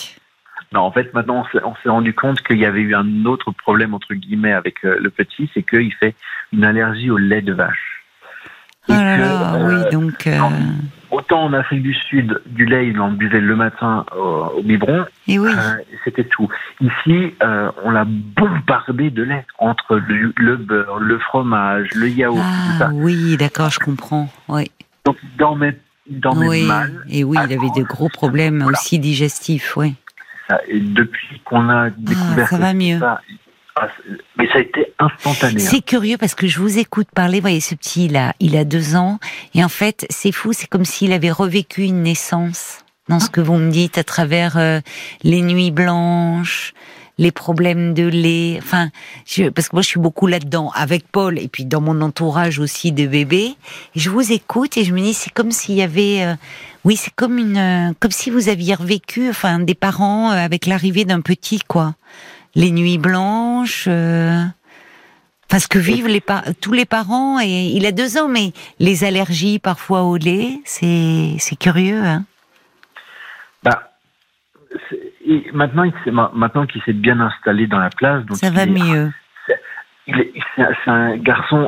Non, 0.72 0.80
en 0.80 0.90
fait, 0.90 1.14
maintenant, 1.14 1.44
on 1.64 1.74
s'est 1.76 1.88
rendu 1.88 2.12
compte 2.12 2.42
qu'il 2.42 2.58
y 2.58 2.66
avait 2.66 2.80
eu 2.80 2.94
un 2.94 3.24
autre 3.24 3.52
problème, 3.52 3.94
entre 3.94 4.14
guillemets, 4.14 4.52
avec 4.52 4.84
euh, 4.84 4.98
le 5.00 5.08
petit, 5.08 5.50
c'est 5.54 5.62
qu'il 5.62 5.92
fait 5.94 6.14
une 6.52 6.64
allergie 6.64 7.10
au 7.10 7.16
lait 7.16 7.40
de 7.40 7.54
vache. 7.54 8.02
ah 8.88 9.16
là 9.16 9.58
oui, 9.64 9.74
euh, 9.74 9.90
donc... 9.90 10.26
Euh, 10.26 10.38
autant 11.10 11.44
en 11.44 11.54
Afrique 11.54 11.82
du 11.82 11.94
Sud, 11.94 12.42
du 12.44 12.66
lait, 12.66 12.88
il 12.88 13.00
en 13.00 13.10
buvait 13.10 13.40
le 13.40 13.56
matin 13.56 14.04
au, 14.14 14.62
biberon, 14.62 15.06
et 15.26 15.38
oui. 15.38 15.50
c'était 16.04 16.24
tout. 16.24 16.48
Ici, 16.82 17.34
on 17.82 17.90
l'a 17.90 18.04
bombardé 18.04 19.08
de 19.08 19.22
lait, 19.22 19.46
entre 19.58 19.96
le, 19.96 20.34
le, 20.36 20.56
beurre, 20.56 20.98
le 20.98 21.18
fromage, 21.18 21.88
le 21.94 22.10
yaourt, 22.10 22.38
ah, 22.42 22.66
tout 22.66 22.78
ça. 22.78 22.90
oui, 22.92 23.38
d'accord, 23.38 23.70
je 23.70 23.78
comprends, 23.78 24.28
oui. 24.48 24.70
Donc, 25.06 25.16
dans 25.38 25.56
mes 25.56 25.72
oui, 26.36 26.68
Et 27.10 27.24
oui, 27.24 27.38
il 27.44 27.52
avait 27.52 27.70
de 27.76 27.82
gros 27.82 28.08
problèmes 28.08 28.62
aussi 28.62 28.98
digestifs, 28.98 29.76
oui. 29.76 29.94
Et 30.68 30.80
depuis 30.80 31.40
qu'on 31.44 31.68
a 31.68 31.90
découvert 31.90 32.46
ah, 32.46 32.50
ça 32.50 32.58
va 32.58 32.74
mieux. 32.74 33.00
Ah, 33.02 33.20
mais 34.36 34.48
ça 34.48 34.58
a 34.58 34.60
été 34.60 34.92
instantané. 34.98 35.62
Hein. 35.62 35.66
C'est 35.70 35.84
curieux 35.84 36.16
parce 36.16 36.34
que 36.34 36.46
je 36.46 36.58
vous 36.58 36.78
écoute 36.78 37.08
parler. 37.14 37.38
Vous 37.38 37.42
voyez, 37.42 37.60
ce 37.60 37.74
petit, 37.74 38.06
il 38.06 38.16
a, 38.16 38.34
il 38.40 38.56
a 38.56 38.64
deux 38.64 38.96
ans. 38.96 39.18
Et 39.54 39.62
en 39.62 39.68
fait, 39.68 40.06
c'est 40.10 40.32
fou. 40.32 40.52
C'est 40.52 40.66
comme 40.66 40.84
s'il 40.84 41.12
avait 41.12 41.30
revécu 41.30 41.82
une 41.82 42.02
naissance 42.02 42.84
dans 43.08 43.20
ce 43.20 43.30
que 43.30 43.40
vous 43.40 43.56
me 43.56 43.70
dites 43.70 43.98
à 43.98 44.04
travers 44.04 44.58
euh, 44.58 44.80
les 45.22 45.40
nuits 45.40 45.70
blanches, 45.70 46.74
les 47.18 47.32
problèmes 47.32 47.94
de 47.94 48.06
lait. 48.06 48.58
Enfin, 48.58 48.90
parce 49.54 49.68
que 49.68 49.76
moi, 49.76 49.82
je 49.82 49.88
suis 49.88 50.00
beaucoup 50.00 50.26
là-dedans 50.26 50.70
avec 50.74 51.08
Paul 51.10 51.38
et 51.38 51.48
puis 51.48 51.64
dans 51.64 51.80
mon 51.80 52.00
entourage 52.00 52.58
aussi 52.58 52.92
de 52.92 53.06
bébés. 53.06 53.54
Et 53.94 54.00
je 54.00 54.10
vous 54.10 54.32
écoute 54.32 54.76
et 54.76 54.84
je 54.84 54.92
me 54.92 55.00
dis, 55.00 55.14
c'est 55.14 55.32
comme 55.32 55.50
s'il 55.50 55.76
y 55.76 55.82
avait, 55.82 56.22
euh, 56.24 56.34
oui, 56.88 56.96
c'est 56.96 57.14
comme 57.14 57.36
une, 57.36 57.58
euh, 57.58 57.92
comme 58.00 58.10
si 58.10 58.30
vous 58.30 58.48
aviez 58.48 58.74
revécu, 58.74 59.28
enfin, 59.28 59.58
des 59.58 59.74
parents 59.74 60.32
euh, 60.32 60.36
avec 60.36 60.64
l'arrivée 60.64 61.04
d'un 61.04 61.20
petit, 61.20 61.58
quoi. 61.60 61.94
Les 62.54 62.70
nuits 62.70 62.96
blanches. 62.96 63.90
Parce 65.50 65.66
que 65.66 65.78
vivent 65.78 66.08
les 66.08 66.22
tous 66.62 66.72
les 66.72 66.86
parents, 66.86 67.40
et 67.40 67.72
il 67.74 67.84
a 67.84 67.92
deux 67.92 68.16
ans, 68.16 68.28
mais 68.28 68.52
les 68.78 69.04
allergies 69.04 69.58
parfois 69.58 70.04
au 70.04 70.16
lait, 70.16 70.60
c'est 70.64 71.56
curieux. 71.60 72.02
Hein 72.02 72.24
bah, 73.62 73.90
maintenant, 75.52 75.84
il 75.84 75.92
maintenant 76.12 76.66
qu'il 76.66 76.82
s'est 76.84 76.94
bien 76.94 77.20
installé 77.20 77.66
dans 77.66 77.78
la 77.78 77.90
place, 77.90 78.24
donc 78.24 78.38
ça 78.38 78.50
va 78.50 78.64
mieux. 78.64 79.12
C'est 80.06 80.70
un 80.86 81.16
garçon 81.18 81.64
euh, 81.64 81.66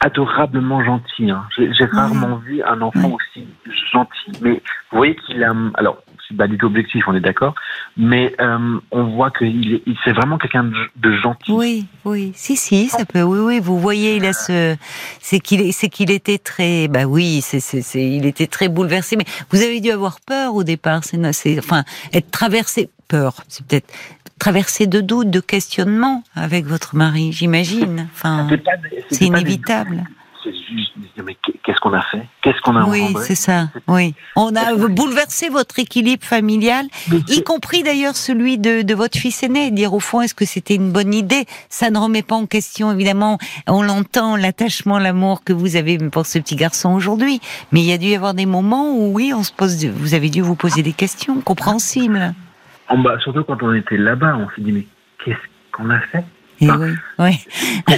adorablement 0.00 0.84
gentil. 0.84 1.30
Hein. 1.30 1.44
J'ai 1.56 1.84
rarement 1.84 2.36
vu 2.36 2.62
un 2.62 2.80
enfant 2.82 3.16
aussi 3.16 3.46
gentil. 3.92 4.32
Mais 4.40 4.62
vous 4.90 4.98
voyez 4.98 5.16
qu'il 5.16 5.42
a. 5.42 5.52
Alors, 5.74 6.02
c'est 6.28 6.36
pas 6.36 6.46
du 6.46 6.56
tout 6.58 6.66
objectif, 6.66 7.04
on 7.08 7.14
est 7.14 7.20
d'accord. 7.20 7.54
Mais 7.96 8.34
euh, 8.40 8.78
on 8.90 9.04
voit 9.04 9.30
qu'il 9.30 9.80
il, 9.86 9.96
c'est 10.04 10.12
vraiment 10.12 10.38
quelqu'un 10.38 10.70
de, 10.96 11.12
gentil. 11.16 11.52
Oui, 11.52 11.86
oui, 12.04 12.32
si, 12.34 12.54
si, 12.56 12.88
ça 12.88 13.04
peut. 13.04 13.22
Oui, 13.22 13.38
oui. 13.38 13.60
Vous 13.60 13.78
voyez, 13.78 14.16
il 14.16 14.26
a 14.26 14.32
ce, 14.32 14.76
c'est 15.20 15.40
qu'il, 15.40 15.72
c'est 15.72 15.88
qu'il 15.88 16.10
était 16.10 16.38
très, 16.38 16.86
bah 16.88 17.04
oui, 17.04 17.40
c'est, 17.40 17.60
c'est, 17.60 18.04
il 18.04 18.26
était 18.26 18.46
très 18.46 18.68
bouleversé. 18.68 19.16
Mais 19.16 19.24
vous 19.50 19.62
avez 19.62 19.80
dû 19.80 19.90
avoir 19.90 20.18
peur 20.20 20.54
au 20.54 20.64
départ. 20.64 21.02
C'est, 21.02 21.32
c'est 21.32 21.58
enfin, 21.58 21.82
être 22.12 22.30
traversé, 22.30 22.90
peur, 23.08 23.42
c'est 23.48 23.66
peut-être 23.66 23.92
traversé 24.38 24.86
de 24.86 25.00
doutes, 25.00 25.30
de 25.30 25.40
questionnements 25.40 26.22
avec 26.34 26.66
votre 26.66 26.96
mari, 26.96 27.32
j'imagine. 27.32 28.08
Enfin, 28.12 28.48
c'est 29.10 29.26
inévitable 29.26 30.04
mais 31.22 31.36
qu'est-ce 31.64 31.80
qu'on 31.80 31.92
a 31.92 32.02
fait? 32.02 32.26
Qu'est-ce 32.42 32.60
qu'on 32.62 32.76
a 32.76 32.84
Oui, 32.84 33.14
c'est 33.22 33.34
ça. 33.34 33.68
Oui, 33.86 34.14
on 34.36 34.54
a 34.54 34.74
bouleversé 34.74 35.48
votre 35.48 35.78
équilibre 35.78 36.24
familial, 36.24 36.86
y 37.28 37.42
compris 37.42 37.82
d'ailleurs 37.82 38.16
celui 38.16 38.58
de, 38.58 38.94
votre 38.94 39.18
fils 39.18 39.42
aîné. 39.42 39.70
Dire 39.70 39.94
au 39.94 40.00
fond, 40.00 40.20
est-ce 40.20 40.34
que 40.34 40.44
c'était 40.44 40.74
une 40.74 40.90
bonne 40.90 41.14
idée? 41.14 41.44
Ça 41.68 41.90
ne 41.90 41.98
remet 41.98 42.22
pas 42.22 42.34
en 42.34 42.46
question, 42.46 42.92
évidemment. 42.92 43.38
On 43.66 43.82
l'entend, 43.82 44.36
l'attachement, 44.36 44.98
l'amour 44.98 45.44
que 45.44 45.52
vous 45.52 45.76
avez 45.76 45.98
pour 45.98 46.26
ce 46.26 46.38
petit 46.38 46.56
garçon 46.56 46.94
aujourd'hui. 46.94 47.40
Mais 47.72 47.80
il 47.80 47.86
y 47.86 47.92
a 47.92 47.98
dû 47.98 48.06
y 48.06 48.14
avoir 48.14 48.34
des 48.34 48.46
moments 48.46 48.94
où, 48.94 49.12
oui, 49.12 49.32
on 49.34 49.42
se 49.42 49.52
pose. 49.52 49.84
Vous 49.84 50.14
avez 50.14 50.30
dû 50.30 50.40
vous 50.40 50.56
poser 50.56 50.82
des 50.82 50.92
questions 50.92 51.40
compréhensibles. 51.40 52.34
Bah, 52.96 53.18
surtout 53.20 53.44
quand 53.44 53.62
on 53.62 53.74
était 53.74 53.96
là-bas, 53.96 54.36
on 54.36 54.48
s'est 54.50 54.62
dit 54.62 54.72
mais 54.72 54.86
qu'est-ce 55.24 55.38
qu'on 55.72 55.90
a 55.90 56.00
fait? 56.00 56.24
Et 56.60 56.70
oui, 56.70 56.90
oui. 57.18 57.46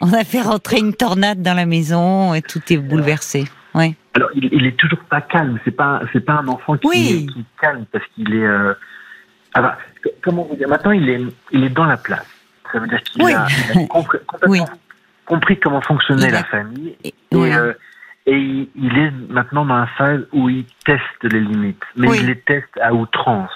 on 0.00 0.12
a 0.12 0.22
fait 0.22 0.42
rentrer 0.42 0.78
une 0.78 0.94
tornade 0.94 1.42
dans 1.42 1.54
la 1.54 1.66
maison 1.66 2.34
et 2.34 2.42
tout 2.42 2.60
est 2.70 2.76
bouleversé. 2.76 3.44
Oui. 3.74 3.96
Alors, 4.14 4.28
il, 4.34 4.48
il 4.52 4.66
est 4.66 4.76
toujours 4.76 5.00
pas 5.00 5.22
calme. 5.22 5.58
C'est 5.64 5.72
pas, 5.72 6.02
c'est 6.12 6.20
pas 6.20 6.34
un 6.34 6.46
enfant 6.46 6.76
qui, 6.76 7.26
est 7.26 7.60
calme 7.60 7.84
parce 7.90 8.04
qu'il 8.14 8.34
est. 8.34 8.46
Euh... 8.46 8.74
Ah 9.54 9.62
bah, 9.62 9.78
comment 10.22 10.44
vous 10.44 10.54
dire 10.54 10.68
Maintenant, 10.68 10.92
il 10.92 11.08
est, 11.08 11.20
il 11.50 11.64
est 11.64 11.70
dans 11.70 11.86
la 11.86 11.96
place. 11.96 12.26
Ça 12.72 12.78
veut 12.78 12.86
dire 12.86 13.02
qu'il 13.02 13.22
a, 13.22 13.48
compris, 13.88 14.18
complètement 14.26 14.68
compris 15.26 15.58
comment 15.58 15.80
fonctionnait 15.80 16.30
la 16.30 16.44
famille 16.44 16.96
et, 17.04 17.14
euh, 17.34 17.72
et 18.26 18.36
il, 18.74 18.98
est 18.98 19.10
maintenant 19.28 19.64
dans 19.64 19.78
la 19.78 19.86
phase 19.86 20.26
où 20.32 20.48
il 20.48 20.64
teste 20.84 21.02
les 21.22 21.40
limites, 21.40 21.82
mais 21.96 22.08
il 22.18 22.26
les 22.26 22.38
teste 22.38 22.78
à 22.80 22.92
outrance. 22.92 23.50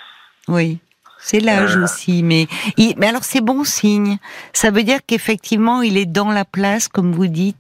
Oui. 0.49 0.79
C'est 1.19 1.41
l'âge 1.41 1.77
aussi, 1.77 2.23
mais 2.23 2.47
mais 2.99 3.09
alors 3.09 3.25
c'est 3.25 3.41
bon 3.41 3.65
signe. 3.65 4.19
Ça 4.53 4.71
veut 4.71 4.85
dire 4.85 5.01
qu'effectivement 5.07 5.83
il 5.83 5.97
est 5.97 6.07
dans 6.07 6.31
la 6.31 6.45
place, 6.45 6.89
comme 6.89 7.13
vous 7.13 7.27
dites, 7.27 7.57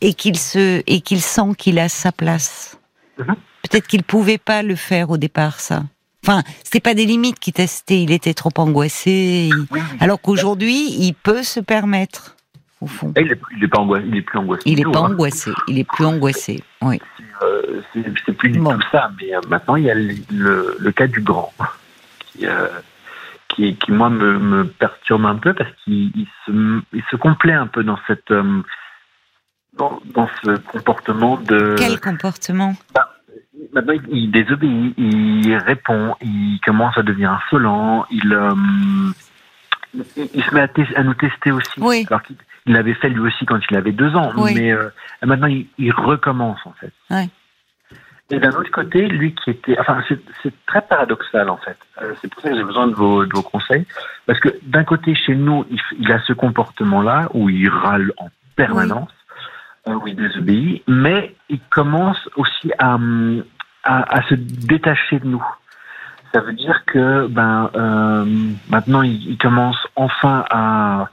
et 0.00 0.14
qu'il 0.14 0.36
se 0.36 0.82
et 0.86 1.00
qu'il 1.00 1.20
sent 1.20 1.54
qu'il 1.56 1.78
a 1.78 1.88
sa 1.88 2.12
place. 2.12 2.78
Mhm. 3.18 3.36
Peut-être 3.62 3.86
qu'il 3.86 4.02
pouvait 4.02 4.38
pas 4.38 4.62
le 4.62 4.74
faire 4.74 5.10
au 5.10 5.16
départ, 5.16 5.60
ça. 5.60 5.84
Enfin, 6.24 6.42
c'était 6.64 6.80
pas 6.80 6.94
des 6.94 7.06
limites 7.06 7.38
qu'il 7.38 7.52
testait. 7.52 8.02
Il 8.02 8.10
était 8.10 8.34
trop 8.34 8.50
angoissé. 8.56 9.50
Alors 10.00 10.20
qu'aujourd'hui, 10.20 10.90
il 10.98 11.14
peut 11.14 11.42
se 11.42 11.60
permettre, 11.60 12.36
au 12.80 12.86
fond. 12.86 13.12
il, 13.16 13.30
est, 13.30 13.68
pas 13.68 13.78
angoissé. 13.78 14.06
Il 14.06 14.16
est 14.16 14.22
plus 14.22 14.38
angoissé. 14.38 14.62
Il 14.66 14.80
est 14.80 14.84
pas 14.84 14.98
hein. 14.98 15.12
angoissé. 15.12 15.50
Il 15.68 15.78
est 15.78 15.84
plus 15.84 16.04
angoissé. 16.04 16.62
Oui. 16.82 17.00
Euh, 17.42 17.82
c'est 17.94 18.32
plus 18.32 18.50
du 18.50 18.58
tout 18.58 18.80
ça. 18.90 19.10
Mais 19.20 19.34
euh, 19.34 19.40
maintenant, 19.48 19.76
il 19.76 19.84
y 19.84 19.90
a 19.90 19.94
le, 19.94 20.76
le 20.78 20.92
cas 20.92 21.06
du 21.06 21.20
grand. 21.20 21.52
Euh, 22.44 22.68
qui, 23.48 23.76
qui, 23.76 23.92
moi 23.92 24.10
me, 24.10 24.38
me, 24.38 24.64
perturbe 24.64 25.24
un 25.24 25.36
peu 25.36 25.54
parce 25.54 25.70
qu'il 25.82 26.26
se, 26.44 26.80
il 26.92 27.02
se 27.10 27.16
complaît 27.16 27.54
un 27.54 27.66
peu 27.66 27.82
dans 27.82 27.98
cette 28.06 28.30
euh, 28.30 28.62
dans, 29.72 30.00
dans, 30.04 30.28
ce 30.42 30.58
comportement 30.58 31.38
de 31.38 31.74
quel 31.78 31.98
comportement? 31.98 32.76
Bah, 32.94 33.16
maintenant 33.72 33.94
il, 34.10 34.30
désobéit 34.30 34.94
il 34.98 35.56
répond 35.56 36.14
il 36.20 36.60
commence 36.62 36.96
à 36.98 37.02
devenir 37.02 37.32
insolent 37.32 38.04
il 38.10 38.34
euh, 38.34 38.54
il, 40.16 40.44
se 40.44 40.54
met 40.54 40.60
à, 40.60 40.68
à, 40.96 41.02
nous 41.02 41.14
tester 41.14 41.50
aussi 41.50 41.80
oui. 41.80 42.04
alors 42.10 42.22
qu'il 42.22 42.36
l'avait 42.66 42.94
fait 42.94 43.08
lui 43.08 43.20
aussi 43.20 43.46
quand 43.46 43.58
il 43.70 43.76
avait 43.78 43.92
deux 43.92 44.14
ans 44.14 44.30
mais 44.54 44.74
maintenant 45.22 45.46
il, 45.46 45.66
il, 45.78 45.90
recommence 45.92 46.60
en 46.66 46.72
fait 46.72 46.92
ouais. 47.10 47.28
Et 48.30 48.38
d'un 48.38 48.50
autre 48.50 48.70
côté, 48.70 49.06
lui 49.06 49.34
qui 49.34 49.50
était, 49.50 49.78
enfin, 49.80 50.02
c'est 50.42 50.52
très 50.66 50.82
paradoxal 50.82 51.48
en 51.48 51.56
fait. 51.56 51.78
Euh, 52.02 52.12
c'est 52.20 52.30
pour 52.30 52.42
ça 52.42 52.50
que 52.50 52.56
j'ai 52.56 52.64
besoin 52.64 52.86
de 52.86 52.94
vos, 52.94 53.24
de 53.24 53.32
vos, 53.34 53.42
conseils, 53.42 53.86
parce 54.26 54.38
que 54.38 54.50
d'un 54.64 54.84
côté, 54.84 55.14
chez 55.14 55.34
nous, 55.34 55.64
il, 55.70 55.80
il 55.98 56.12
a 56.12 56.20
ce 56.20 56.34
comportement-là 56.34 57.30
où 57.32 57.48
il 57.48 57.70
râle 57.70 58.12
en 58.18 58.28
permanence, 58.54 59.10
oui. 59.86 59.92
euh, 59.92 59.96
où 59.96 60.06
il 60.08 60.16
désobéit, 60.16 60.82
mais 60.86 61.34
il 61.48 61.60
commence 61.70 62.28
aussi 62.36 62.70
à, 62.78 62.98
à, 63.84 64.18
à, 64.18 64.22
se 64.28 64.34
détacher 64.34 65.20
de 65.20 65.26
nous. 65.26 65.44
Ça 66.34 66.40
veut 66.40 66.52
dire 66.52 66.84
que, 66.84 67.26
ben, 67.28 67.70
euh, 67.74 68.26
maintenant, 68.68 69.00
il, 69.00 69.30
il, 69.30 69.38
commence 69.38 69.78
enfin 69.96 70.44
à, 70.50 71.08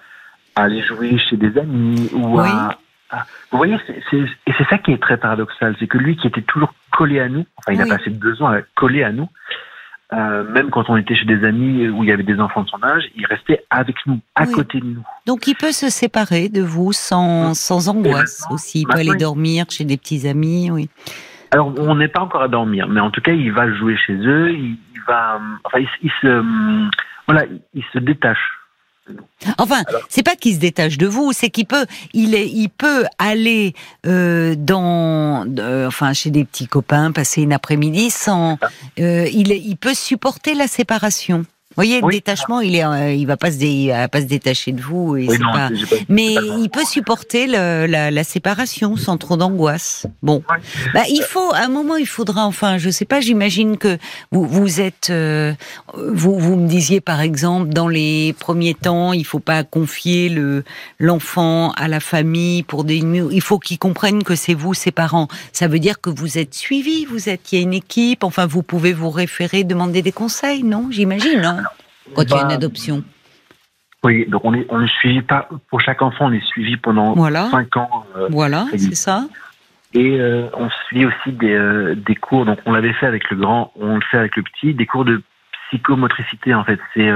à 0.56 0.63
aller 0.63 0.82
jouer 0.82 1.17
chez 1.17 1.38
des 1.38 1.58
amis 1.58 2.10
ou 2.13 2.41
oui. 2.41 2.49
à 2.49 2.78
ah, 3.11 3.25
vous 3.51 3.57
voyez, 3.57 3.77
c'est, 4.09 4.17
et 4.17 4.53
c'est 4.57 4.67
ça 4.69 4.77
qui 4.77 4.91
est 4.91 5.01
très 5.01 5.17
paradoxal, 5.17 5.75
c'est 5.79 5.87
que 5.87 5.97
lui 5.97 6.15
qui 6.17 6.27
était 6.27 6.41
toujours 6.41 6.73
collé 6.91 7.19
à 7.19 7.29
nous, 7.29 7.45
enfin 7.57 7.73
il 7.73 7.81
a 7.81 7.85
passé 7.85 8.09
deux 8.09 8.41
ans 8.41 8.47
à 8.47 8.61
coller 8.75 9.03
à 9.03 9.11
nous, 9.11 9.29
euh, 10.13 10.43
même 10.43 10.69
quand 10.69 10.89
on 10.89 10.97
était 10.97 11.15
chez 11.15 11.25
des 11.25 11.43
amis 11.45 11.87
où 11.89 12.03
il 12.03 12.09
y 12.09 12.11
avait 12.11 12.23
des 12.23 12.39
enfants 12.39 12.63
de 12.63 12.69
son 12.69 12.83
âge, 12.83 13.03
il 13.15 13.25
restait 13.25 13.63
avec 13.69 13.95
nous, 14.05 14.19
à 14.35 14.47
côté 14.47 14.79
de 14.79 14.85
nous. 14.85 15.03
Donc 15.25 15.47
il 15.47 15.55
peut 15.55 15.71
se 15.71 15.89
séparer 15.89 16.49
de 16.49 16.61
vous 16.61 16.93
sans, 16.93 17.53
sans 17.53 17.89
angoisse 17.89 18.45
aussi, 18.49 18.81
il 18.81 18.87
peut 18.87 18.99
aller 18.99 19.15
dormir 19.15 19.65
chez 19.69 19.85
des 19.85 19.97
petits 19.97 20.27
amis, 20.27 20.69
oui. 20.71 20.89
Alors, 21.55 21.73
on 21.79 21.95
n'est 21.95 22.09
pas 22.09 22.21
encore 22.21 22.41
à 22.41 22.49
dormir, 22.49 22.89
mais 22.89 22.99
en 22.99 23.11
tout 23.11 23.21
cas, 23.21 23.31
il 23.31 23.51
va 23.51 23.71
jouer 23.71 23.95
chez 23.95 24.13
eux. 24.13 24.51
Il, 24.51 24.77
va, 25.07 25.39
enfin, 25.63 25.79
il, 26.01 26.11
se, 26.21 26.43
voilà, 27.27 27.45
il 27.73 27.83
se 27.93 27.99
détache. 27.99 28.51
Enfin, 29.59 29.83
c'est 30.09 30.23
pas 30.23 30.35
qu'il 30.35 30.55
se 30.55 30.59
détache 30.59 30.97
de 30.97 31.05
vous, 31.05 31.31
c'est 31.31 31.49
qu'il 31.49 31.67
peut, 31.67 31.85
il 32.13 32.33
est, 32.33 32.47
il 32.47 32.69
peut 32.69 33.05
aller 33.19 33.73
euh, 34.07 34.55
dans, 34.57 35.45
enfin, 35.87 36.13
chez 36.13 36.31
des 36.31 36.43
petits 36.45 36.67
copains, 36.67 37.11
passer 37.11 37.43
une 37.43 37.53
après-midi 37.53 38.09
sans, 38.09 38.57
euh, 38.99 39.27
il, 39.31 39.51
il 39.51 39.77
peut 39.77 39.93
supporter 39.93 40.55
la 40.55 40.67
séparation 40.67 41.45
voyez, 41.75 42.01
le 42.01 42.11
détachement, 42.11 42.61
il 42.61 42.75
est, 42.75 42.85
euh, 42.85 43.11
il 43.11 43.25
va 43.25 43.38
pas 43.38 43.51
se, 43.51 43.89
va 43.89 44.07
pas 44.07 44.21
se 44.21 44.25
détacher 44.25 44.71
de 44.71 44.81
vous. 44.81 45.17
Et 45.17 45.27
pas... 45.27 45.69
Mais 46.09 46.33
il 46.33 46.69
peut 46.69 46.85
supporter 46.85 47.47
le, 47.47 47.85
la, 47.85 48.11
la, 48.11 48.23
séparation 48.23 48.95
sans 48.95 49.17
trop 49.17 49.38
d'angoisse. 49.38 50.07
Bon, 50.23 50.43
bah, 50.93 51.03
il 51.09 51.21
faut, 51.21 51.53
à 51.53 51.59
un 51.59 51.67
moment, 51.67 51.95
il 51.95 52.07
faudra, 52.07 52.45
enfin, 52.45 52.77
je 52.77 52.89
sais 52.89 53.05
pas, 53.05 53.19
j'imagine 53.21 53.77
que 53.77 53.97
vous, 54.31 54.45
vous 54.45 54.81
êtes, 54.81 55.09
euh, 55.09 55.53
vous, 55.95 56.39
vous 56.39 56.55
me 56.55 56.67
disiez 56.67 57.01
par 57.01 57.21
exemple, 57.21 57.69
dans 57.69 57.88
les 57.88 58.33
premiers 58.39 58.73
temps, 58.73 59.13
il 59.13 59.25
faut 59.25 59.39
pas 59.39 59.63
confier 59.63 60.29
le 60.29 60.63
l'enfant 60.99 61.71
à 61.71 61.88
la 61.88 61.99
famille 61.99 62.63
pour 62.63 62.83
des, 62.83 62.97
il 62.97 63.41
faut 63.41 63.59
qu'ils 63.59 63.79
comprennent 63.79 64.23
que 64.23 64.35
c'est 64.35 64.53
vous, 64.53 64.73
ses 64.73 64.91
parents. 64.91 65.27
Ça 65.51 65.67
veut 65.67 65.79
dire 65.79 66.01
que 66.01 66.09
vous 66.09 66.38
êtes 66.38 66.53
suivi, 66.53 67.05
vous 67.05 67.29
êtes, 67.29 67.51
il 67.51 67.55
y 67.55 67.59
a 67.59 67.63
une 67.63 67.73
équipe. 67.73 68.23
Enfin, 68.23 68.45
vous 68.45 68.63
pouvez 68.63 68.93
vous 68.93 69.09
référer, 69.09 69.63
demander 69.63 70.01
des 70.01 70.11
conseils, 70.11 70.63
non? 70.63 70.88
J'imagine. 70.91 71.43
Hein 71.43 71.64
quand 72.13 72.23
il 72.23 72.29
y 72.29 72.33
a 72.33 72.41
une 72.41 72.47
bah, 72.47 72.53
adoption 72.53 73.03
Oui, 74.03 74.25
donc 74.27 74.43
on 74.45 74.53
est, 74.53 74.65
on 74.69 74.81
est 74.81 74.93
suivi 74.99 75.21
pas 75.21 75.49
pour 75.69 75.81
chaque 75.81 76.01
enfant, 76.01 76.27
on 76.27 76.31
est 76.31 76.45
suivi 76.45 76.77
pendant 76.77 77.13
voilà. 77.13 77.49
5 77.49 77.77
ans. 77.77 78.05
Euh, 78.15 78.27
voilà, 78.29 78.67
c'est 78.71 78.95
ça. 78.95 79.27
Et 79.93 80.19
euh, 80.19 80.49
on 80.53 80.69
suit 80.87 81.05
aussi 81.05 81.31
des, 81.31 81.53
euh, 81.53 81.95
des 81.95 82.15
cours, 82.15 82.45
donc 82.45 82.59
on 82.65 82.73
l'avait 82.73 82.93
fait 82.93 83.05
avec 83.05 83.29
le 83.29 83.37
grand, 83.37 83.71
on 83.75 83.95
le 83.95 84.01
fait 84.11 84.17
avec 84.17 84.35
le 84.35 84.43
petit, 84.43 84.73
des 84.73 84.85
cours 84.85 85.05
de 85.05 85.21
psychomotricité 85.67 86.53
en 86.53 86.63
fait. 86.63 86.79
C'est 86.93 87.09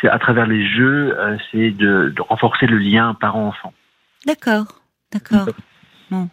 c'est 0.00 0.08
à 0.08 0.18
travers 0.18 0.46
les 0.46 0.66
jeux, 0.66 1.16
c'est 1.50 1.70
de, 1.70 2.12
de, 2.14 2.22
renforcer 2.22 2.66
le 2.66 2.78
lien 2.78 3.14
parent-enfant. 3.14 3.72
D'accord, 4.26 4.66
d'accord. 5.12 5.46
Bon. 6.10 6.28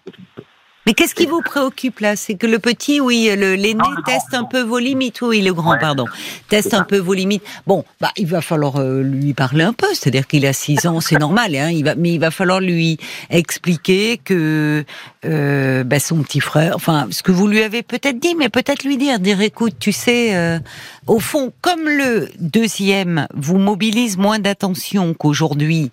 Mais 0.85 0.93
qu'est-ce 0.93 1.13
qui 1.13 1.27
vous 1.27 1.41
préoccupe 1.41 1.99
là? 1.99 2.15
C'est 2.15 2.35
que 2.35 2.47
le 2.47 2.57
petit, 2.57 2.99
oui, 2.99 3.29
l'aîné 3.35 3.83
teste 4.05 4.33
un 4.33 4.45
peu 4.45 4.61
vos 4.61 4.79
limites, 4.79 5.21
oui, 5.21 5.41
le 5.41 5.53
grand, 5.53 5.77
pardon, 5.77 6.05
teste 6.49 6.73
un 6.73 6.83
peu 6.83 6.97
vos 6.97 7.13
limites. 7.13 7.43
Bon, 7.67 7.85
bah, 7.99 8.11
il 8.17 8.25
va 8.25 8.41
falloir 8.41 8.77
euh, 8.77 9.03
lui 9.03 9.33
parler 9.33 9.63
un 9.63 9.73
peu, 9.73 9.87
c'est-à-dire 9.93 10.25
qu'il 10.25 10.45
a 10.45 10.53
6 10.53 10.87
ans, 10.87 10.99
c'est 10.99 11.19
normal, 11.19 11.55
hein, 11.55 11.69
il 11.69 11.83
va, 11.83 11.93
mais 11.95 12.13
il 12.13 12.19
va 12.19 12.31
falloir 12.31 12.59
lui 12.59 12.97
expliquer 13.29 14.17
que 14.17 14.83
euh, 15.25 15.83
bah, 15.83 15.99
son 15.99 16.23
petit 16.23 16.39
frère, 16.39 16.75
enfin, 16.75 17.07
ce 17.11 17.21
que 17.21 17.31
vous 17.31 17.47
lui 17.47 17.61
avez 17.61 17.83
peut-être 17.83 18.19
dit, 18.19 18.33
mais 18.35 18.49
peut-être 18.49 18.83
lui 18.83 18.97
dire, 18.97 19.19
dire, 19.19 19.39
écoute, 19.41 19.75
tu 19.79 19.91
sais, 19.91 20.35
euh, 20.35 20.59
au 21.05 21.19
fond, 21.19 21.53
comme 21.61 21.87
le 21.87 22.29
deuxième 22.39 23.27
vous 23.35 23.57
mobilise 23.57 24.17
moins 24.17 24.39
d'attention 24.39 25.13
qu'aujourd'hui, 25.13 25.91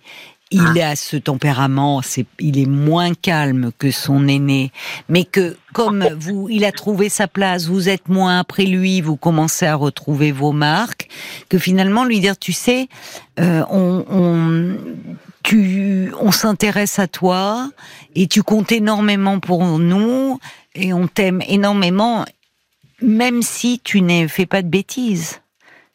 il 0.51 0.81
a 0.81 0.95
ce 0.95 1.15
tempérament, 1.15 2.01
c'est, 2.01 2.25
il 2.39 2.57
est 2.57 2.65
moins 2.65 3.13
calme 3.13 3.71
que 3.77 3.91
son 3.91 4.27
aîné, 4.27 4.71
mais 5.07 5.23
que 5.23 5.55
comme 5.73 6.07
vous, 6.19 6.47
il 6.49 6.65
a 6.65 6.71
trouvé 6.71 7.09
sa 7.09 7.27
place, 7.27 7.67
vous 7.67 7.89
êtes 7.89 8.07
moins 8.09 8.39
après 8.39 8.65
lui, 8.65 9.01
vous 9.01 9.15
commencez 9.15 9.65
à 9.65 9.75
retrouver 9.75 10.31
vos 10.31 10.51
marques, 10.51 11.07
que 11.49 11.59
finalement 11.59 12.03
lui 12.03 12.19
dire, 12.19 12.37
tu 12.37 12.53
sais, 12.53 12.87
euh, 13.39 13.63
on, 13.69 14.05
on, 14.09 14.77
tu, 15.43 16.11
on 16.19 16.31
s'intéresse 16.31 16.99
à 16.99 17.07
toi 17.07 17.69
et 18.15 18.27
tu 18.27 18.41
comptes 18.41 18.71
énormément 18.71 19.39
pour 19.39 19.63
nous 19.77 20.39
et 20.73 20.93
on 20.93 21.07
t'aime 21.07 21.41
énormément, 21.47 22.25
même 23.01 23.43
si 23.43 23.79
tu 23.83 24.01
ne 24.01 24.27
fais 24.27 24.45
pas 24.45 24.61
de 24.61 24.67
bêtises 24.67 25.41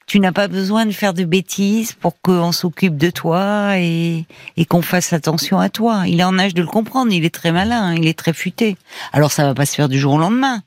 tu 0.06 0.20
n'as 0.20 0.32
pas 0.32 0.48
besoin 0.48 0.86
de 0.86 0.92
faire 0.92 1.14
de 1.14 1.24
bêtises 1.24 1.92
pour 1.92 2.20
qu'on 2.20 2.52
s'occupe 2.52 2.96
de 2.96 3.10
toi 3.10 3.78
et, 3.78 4.26
qu'on 4.68 4.82
fasse 4.82 5.12
attention 5.12 5.58
à 5.58 5.68
toi. 5.68 6.04
Il 6.06 6.20
est 6.20 6.24
en 6.24 6.38
âge 6.38 6.54
de 6.54 6.62
le 6.62 6.68
comprendre, 6.68 7.12
il 7.12 7.24
est 7.24 7.34
très 7.34 7.52
malin, 7.52 7.94
il 7.94 8.06
est 8.06 8.18
très 8.18 8.32
futé. 8.32 8.76
Alors 9.12 9.32
ça 9.32 9.44
va 9.44 9.54
pas 9.54 9.66
se 9.66 9.74
faire 9.74 9.88
du 9.88 9.98
jour 9.98 10.14
au 10.14 10.18
lendemain. 10.18 10.62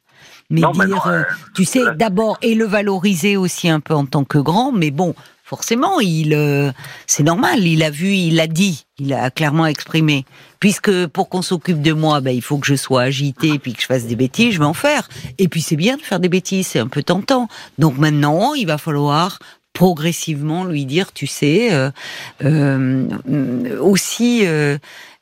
Mais 0.50 0.62
dire, 0.62 1.08
euh, 1.08 1.24
tu 1.56 1.66
sais, 1.66 1.82
d'abord, 1.96 2.38
et 2.42 2.56
le 2.56 2.66
valoriser 2.66 3.36
aussi 3.36 3.70
un 3.70 3.82
peu 3.82 3.94
en 3.94 4.06
tant 4.06 4.24
que 4.24 4.38
grand, 4.38 4.72
mais 4.72 4.92
bon, 4.92 5.14
forcément, 5.48 6.02
il, 6.02 6.34
euh, 6.34 6.72
c'est 7.06 7.24
normal. 7.24 7.66
Il 7.66 7.82
a 7.82 7.90
vu, 7.90 8.14
il 8.14 8.38
a 8.42 8.48
dit, 8.48 8.86
il 9.00 9.14
a 9.14 9.32
clairement 9.32 9.66
exprimé. 9.66 10.26
Puisque 10.60 11.08
pour 11.08 11.30
qu'on 11.30 11.42
s'occupe 11.42 11.82
de 11.82 11.94
moi, 11.94 12.20
ben, 12.20 12.36
il 12.36 12.42
faut 12.42 12.58
que 12.58 12.68
je 12.68 12.76
sois 12.76 13.04
agité 13.04 13.54
et 13.54 13.60
puis 13.60 13.74
que 13.74 13.82
je 13.82 13.86
fasse 13.86 14.06
des 14.06 14.18
bêtises, 14.18 14.54
je 14.54 14.60
vais 14.60 14.66
en 14.66 14.74
faire. 14.74 15.08
Et 15.38 15.48
puis 15.48 15.62
c'est 15.62 15.78
bien 15.78 15.96
de 15.96 16.02
faire 16.02 16.20
des 16.20 16.28
bêtises, 16.28 16.68
c'est 16.68 16.80
un 16.80 16.88
peu 16.88 17.02
tentant. 17.02 17.48
Donc 17.78 17.98
maintenant, 17.98 18.56
il 18.56 18.68
va 18.68 18.78
falloir 18.78 19.40
progressivement 19.72 20.66
lui 20.66 20.86
dire, 20.86 21.14
tu 21.14 21.28
sais, 21.28 21.72
euh, 21.72 21.92
euh, 22.44 23.80
aussi 23.80 24.44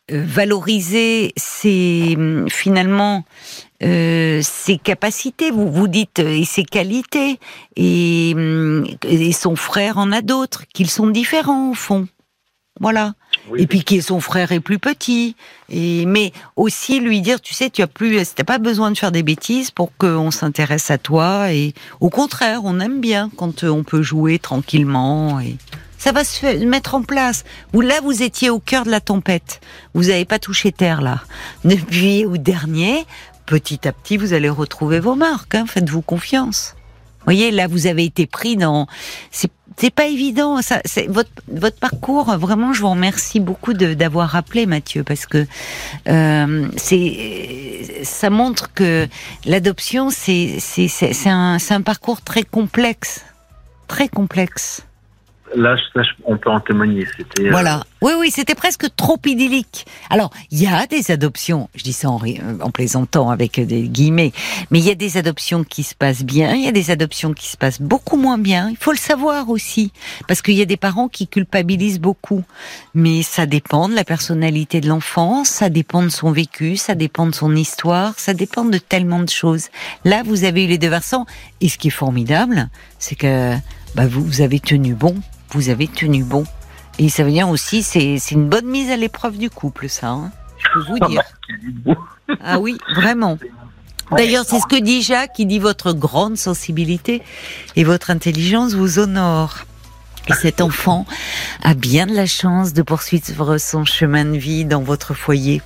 valoriser 0.10 1.34
ses 1.36 2.18
finalement 2.48 3.24
euh, 3.84 4.40
ses 4.42 4.78
capacités, 4.78 5.52
vous 5.52 5.70
vous 5.70 5.90
dites, 5.90 6.20
euh, 6.20 6.30
et 6.30 6.46
ses 6.46 6.64
qualités, 6.64 7.40
et, 7.76 8.34
mm, 8.34 8.86
et 9.04 9.32
son 9.34 9.58
frère 9.58 9.98
en 9.98 10.14
a 10.14 10.22
d'autres, 10.22 10.64
qu'ils 10.74 10.90
sont 10.90 11.08
différents 11.08 11.72
au 11.72 11.74
fond. 11.74 12.08
Voilà. 12.80 13.14
Et 13.58 13.68
puis 13.68 13.84
qui 13.84 14.02
son 14.02 14.20
frère 14.20 14.52
est 14.52 14.60
plus 14.60 14.80
petit. 14.80 15.36
Et 15.70 16.06
mais 16.06 16.34
aussi 16.58 17.00
lui 17.00 17.22
dire, 17.22 17.40
tu 17.40 17.54
sais, 17.54 17.70
tu 17.70 17.82
as 17.82 17.88
plus, 17.88 18.18
t'as 18.34 18.44
pas 18.44 18.58
besoin 18.58 18.92
de 18.92 18.98
faire 18.98 19.14
des 19.14 19.24
bêtises 19.24 19.72
pour 19.72 19.96
qu'on 19.98 20.30
s'intéresse 20.32 20.92
à 20.92 20.98
toi. 20.98 21.54
Et 21.54 21.74
au 22.02 22.10
contraire, 22.10 22.62
on 22.66 22.82
aime 22.82 23.00
bien 23.00 23.32
quand 23.38 23.64
on 23.64 23.84
peut 23.84 24.02
jouer 24.02 24.40
tranquillement. 24.40 25.40
Et 25.40 25.56
ça 26.06 26.12
va 26.12 26.24
se 26.24 26.64
mettre 26.64 26.94
en 26.94 27.02
place. 27.02 27.46
Vous 27.74 27.82
là, 27.82 27.96
vous 28.00 28.22
étiez 28.22 28.52
au 28.52 28.60
cœur 28.60 28.86
de 28.86 28.92
la 28.92 29.02
tempête. 29.02 29.60
Vous 29.96 30.04
n'avez 30.04 30.24
pas 30.24 30.38
touché 30.38 30.72
terre 30.72 31.02
là. 31.02 31.24
Depuis 31.66 32.26
au 32.26 32.38
dernier, 32.38 33.08
petit 33.48 33.88
à 33.88 33.92
petit, 33.92 34.16
vous 34.16 34.34
allez 34.34 34.50
retrouver 34.50 35.00
vos 35.00 35.16
marques. 35.16 35.56
Hein, 35.56 35.66
Faites-vous 35.68 36.04
confiance. 36.04 36.76
Voyez, 37.24 37.50
là, 37.50 37.66
vous 37.66 37.88
avez 37.88 38.06
été 38.06 38.28
pris 38.28 38.56
dans. 38.56 38.86
C'est 39.32 39.50
pas 39.96 40.06
évident. 40.06 40.62
Ça, 40.62 40.80
votre 41.08 41.32
votre 41.48 41.80
parcours. 41.80 42.38
Vraiment, 42.38 42.72
je 42.72 42.82
vous 42.82 42.92
remercie 42.92 43.40
beaucoup 43.40 43.74
d'avoir 43.74 44.30
rappelé 44.30 44.68
Mathieu 44.68 45.04
parce 45.04 45.26
que 45.26 45.48
euh, 46.08 46.68
c'est 46.78 48.04
ça 48.04 48.30
montre 48.30 48.72
que 48.74 49.08
l'adoption 49.46 50.12
c'est 50.12 50.60
c'est 50.60 51.30
un 51.30 51.58
c'est 51.58 51.74
un 51.74 51.82
parcours 51.82 52.22
très 52.22 52.44
complexe, 52.44 53.26
très 53.88 54.08
complexe 54.08 54.84
là, 55.56 55.76
on 56.26 56.38
peut 56.38 56.50
en 56.50 56.60
témoigner. 56.60 57.08
Euh, 57.40 57.50
voilà. 57.52 57.84
Oui, 58.02 58.14
oui, 58.20 58.32
c'était 58.32 58.56
presque 58.56 58.88
trop 58.96 59.18
idyllique. 59.26 59.86
Alors, 60.10 60.32
il 60.52 60.62
y 60.62 60.68
a 60.68 60.86
des 60.88 61.12
adoptions, 61.12 61.70
je 61.76 61.84
dis 61.84 61.94
ça 61.94 62.10
en, 62.10 62.20
en, 62.62 62.72
plaisantant 62.72 63.30
avec 63.30 63.60
des 63.60 63.84
guillemets, 63.84 64.32
mais 64.72 64.80
il 64.80 64.86
y 64.86 64.92
a 64.92 64.96
des 64.96 65.18
adoptions 65.18 65.64
qui 65.64 65.84
se 65.84 65.96
passent 65.96 66.24
bien, 66.24 66.54
il 66.54 66.64
y 66.64 66.68
a 66.68 66.72
des 66.72 66.92
adoptions 66.92 67.34
qui 67.34 67.48
se 67.48 67.58
passent 67.58 67.82
beaucoup 67.82 68.18
moins 68.18 68.38
bien. 68.38 68.70
Il 68.70 68.78
faut 68.78 68.92
le 68.92 68.98
savoir 68.98 69.50
aussi, 69.50 69.92
parce 70.28 70.42
qu'il 70.42 70.56
y 70.56 70.62
a 70.62 70.66
des 70.66 70.78
parents 70.78 71.08
qui 71.08 71.28
culpabilisent 71.28 72.00
beaucoup. 72.00 72.44
Mais 72.94 73.24
ça 73.24 73.46
dépend 73.46 73.90
de 73.90 73.96
la 73.96 74.04
personnalité 74.04 74.82
de 74.82 74.88
l'enfant, 74.88 75.44
ça 75.44 75.70
dépend 75.70 76.04
de 76.04 76.10
son 76.10 76.32
vécu, 76.32 76.78
ça 76.78 76.96
dépend 76.96 77.28
de 77.28 77.36
son 77.36 77.56
histoire, 77.56 78.14
ça 78.18 78.34
dépend 78.34 78.66
de 78.66 78.78
tellement 78.78 79.20
de 79.20 79.30
choses. 79.30 79.68
Là, 80.04 80.24
vous 80.24 80.44
avez 80.44 80.66
eu 80.66 80.68
les 80.68 80.78
deux 80.78 80.90
versants, 80.90 81.26
et 81.62 81.70
ce 81.70 81.78
qui 81.78 81.88
est 81.88 81.92
formidable, 81.92 82.70
c'est 83.00 83.16
que 83.16 83.54
bah, 83.96 84.08
vous 84.08 84.42
avez 84.42 84.60
tenu 84.60 84.94
bon 84.94 85.16
vous 85.56 85.70
avez 85.70 85.88
tenu 85.88 86.24
bon. 86.24 86.44
Et 87.00 87.10
ça 87.10 87.24
veut 87.24 87.32
dire 87.32 87.50
aussi, 87.50 87.82
c'est 87.82 88.20
une 88.32 88.50
bonne 88.50 88.66
mise 88.66 88.90
à 88.92 88.98
l'épreuve 88.98 89.38
du 89.38 89.50
couple, 89.50 89.90
ça. 89.90 90.10
Hein. 90.10 90.32
je 90.58 90.68
peux 90.74 90.86
vous 90.86 91.00
dire. 91.08 91.24
Ah 92.42 92.60
oui, 92.60 92.78
vraiment. 92.96 93.38
D'ailleurs, 94.12 94.46
c'est 94.46 94.60
ce 94.60 94.68
que 94.68 94.80
dit 94.80 95.02
Jacques, 95.02 95.34
qui 95.34 95.46
dit 95.46 95.60
votre 95.60 95.94
grande 95.94 96.38
sensibilité 96.38 97.22
et 97.76 97.84
votre 97.84 98.12
intelligence 98.12 98.74
vous 98.74 99.00
honore. 99.00 99.60
Et 100.28 100.34
cet 100.34 100.62
enfant 100.62 101.06
a 101.64 101.74
bien 101.74 102.08
de 102.08 102.14
la 102.14 102.26
chance 102.26 102.74
de 102.74 102.82
poursuivre 102.82 103.58
son 103.58 103.86
chemin 103.86 104.26
de 104.26 104.38
vie 104.38 104.66
dans 104.66 104.82
votre 104.82 105.14
foyer. 105.14 105.62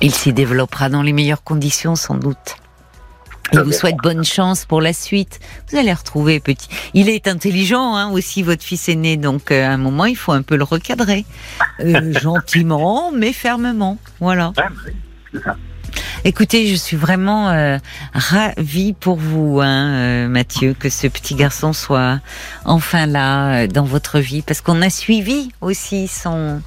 Il 0.00 0.12
s'y 0.12 0.32
développera 0.32 0.88
dans 0.88 1.02
les 1.02 1.12
meilleures 1.12 1.44
conditions, 1.44 1.94
sans 1.94 2.14
doute. 2.14 2.56
Je 3.52 3.60
vous 3.60 3.72
souhaite 3.72 3.96
bonne 4.02 4.24
chance 4.24 4.64
pour 4.64 4.80
la 4.80 4.92
suite. 4.92 5.38
Vous 5.70 5.76
allez 5.76 5.92
retrouver 5.92 6.40
petit. 6.40 6.68
Il 6.94 7.08
est 7.08 7.28
intelligent 7.28 7.94
hein, 7.94 8.10
aussi, 8.10 8.42
votre 8.42 8.62
fils 8.62 8.88
aîné. 8.88 9.16
Donc 9.16 9.50
euh, 9.50 9.66
à 9.66 9.70
un 9.70 9.76
moment, 9.76 10.06
il 10.06 10.16
faut 10.16 10.32
un 10.32 10.42
peu 10.42 10.56
le 10.56 10.64
recadrer, 10.64 11.24
euh, 11.80 12.12
gentiment 12.20 13.12
mais 13.12 13.32
fermement. 13.32 13.98
Voilà. 14.20 14.52
Écoutez, 16.26 16.66
je 16.68 16.74
suis 16.74 16.96
vraiment 16.96 17.50
euh, 17.50 17.76
ravie 18.14 18.94
pour 18.94 19.16
vous, 19.16 19.60
hein, 19.60 19.90
euh, 19.90 20.28
Mathieu, 20.28 20.72
que 20.72 20.88
ce 20.88 21.06
petit 21.06 21.34
garçon 21.34 21.74
soit 21.74 22.18
enfin 22.64 23.04
là 23.04 23.64
euh, 23.64 23.66
dans 23.66 23.84
votre 23.84 24.20
vie, 24.20 24.40
parce 24.40 24.62
qu'on 24.62 24.80
a 24.80 24.88
suivi 24.88 25.50
aussi 25.60 26.08
son 26.08 26.62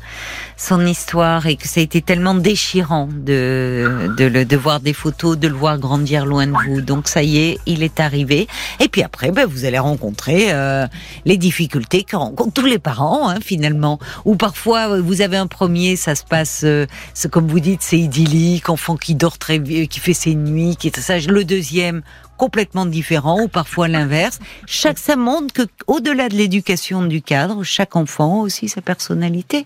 son 0.57 0.85
histoire 0.85 1.45
et 1.45 1.55
que 1.55 1.67
ça 1.67 1.79
a 1.79 1.83
été 1.83 2.01
tellement 2.01 2.33
déchirant 2.33 3.07
de, 3.11 4.09
de, 4.17 4.25
le, 4.25 4.43
de 4.43 4.57
voir 4.57 4.79
des 4.79 4.93
photos, 4.93 5.37
de 5.37 5.47
le 5.47 5.53
voir 5.53 5.77
grandir 5.77 6.25
loin 6.25 6.47
de 6.47 6.53
vous. 6.65 6.81
Donc 6.81 7.07
ça 7.07 7.21
y 7.21 7.37
est, 7.37 7.59
il 7.67 7.83
est 7.83 7.99
arrivé. 7.99 8.47
Et 8.79 8.89
puis 8.89 9.03
après, 9.03 9.31
ben, 9.31 9.45
vous 9.45 9.65
allez 9.65 9.77
rencontrer 9.77 10.47
euh, 10.51 10.87
les 11.25 11.37
difficultés 11.37 12.03
que 12.03 12.15
rencontrent 12.15 12.53
tous 12.53 12.65
les 12.65 12.79
parents, 12.79 13.29
hein, 13.29 13.37
finalement. 13.41 13.99
Ou 14.25 14.35
parfois, 14.35 14.99
vous 14.99 15.21
avez 15.21 15.37
un 15.37 15.47
premier, 15.47 15.95
ça 15.95 16.15
se 16.15 16.23
passe, 16.23 16.61
euh, 16.63 16.87
comme 17.29 17.47
vous 17.47 17.59
dites, 17.59 17.83
c'est 17.83 17.99
idyllique, 17.99 18.69
enfant 18.69 18.97
qui 18.97 19.13
dort 19.13 19.37
très, 19.37 19.61
qui 19.61 19.99
fait 19.99 20.13
ses 20.13 20.33
nuits, 20.33 20.75
qui 20.75 20.87
est 20.87 20.99
ça. 20.99 21.19
Le 21.19 21.45
deuxième, 21.45 22.01
complètement 22.37 22.85
différent 22.85 23.41
ou 23.41 23.47
parfois 23.47 23.87
l'inverse. 23.87 24.39
Chaque 24.65 24.99
ça 24.99 25.15
montre 25.15 25.53
que 25.53 25.63
au-delà 25.87 26.29
de 26.29 26.35
l'éducation 26.35 27.03
du 27.03 27.21
cadre, 27.21 27.63
chaque 27.63 27.95
enfant 27.95 28.41
a 28.41 28.43
aussi 28.43 28.69
sa 28.69 28.81
personnalité 28.81 29.65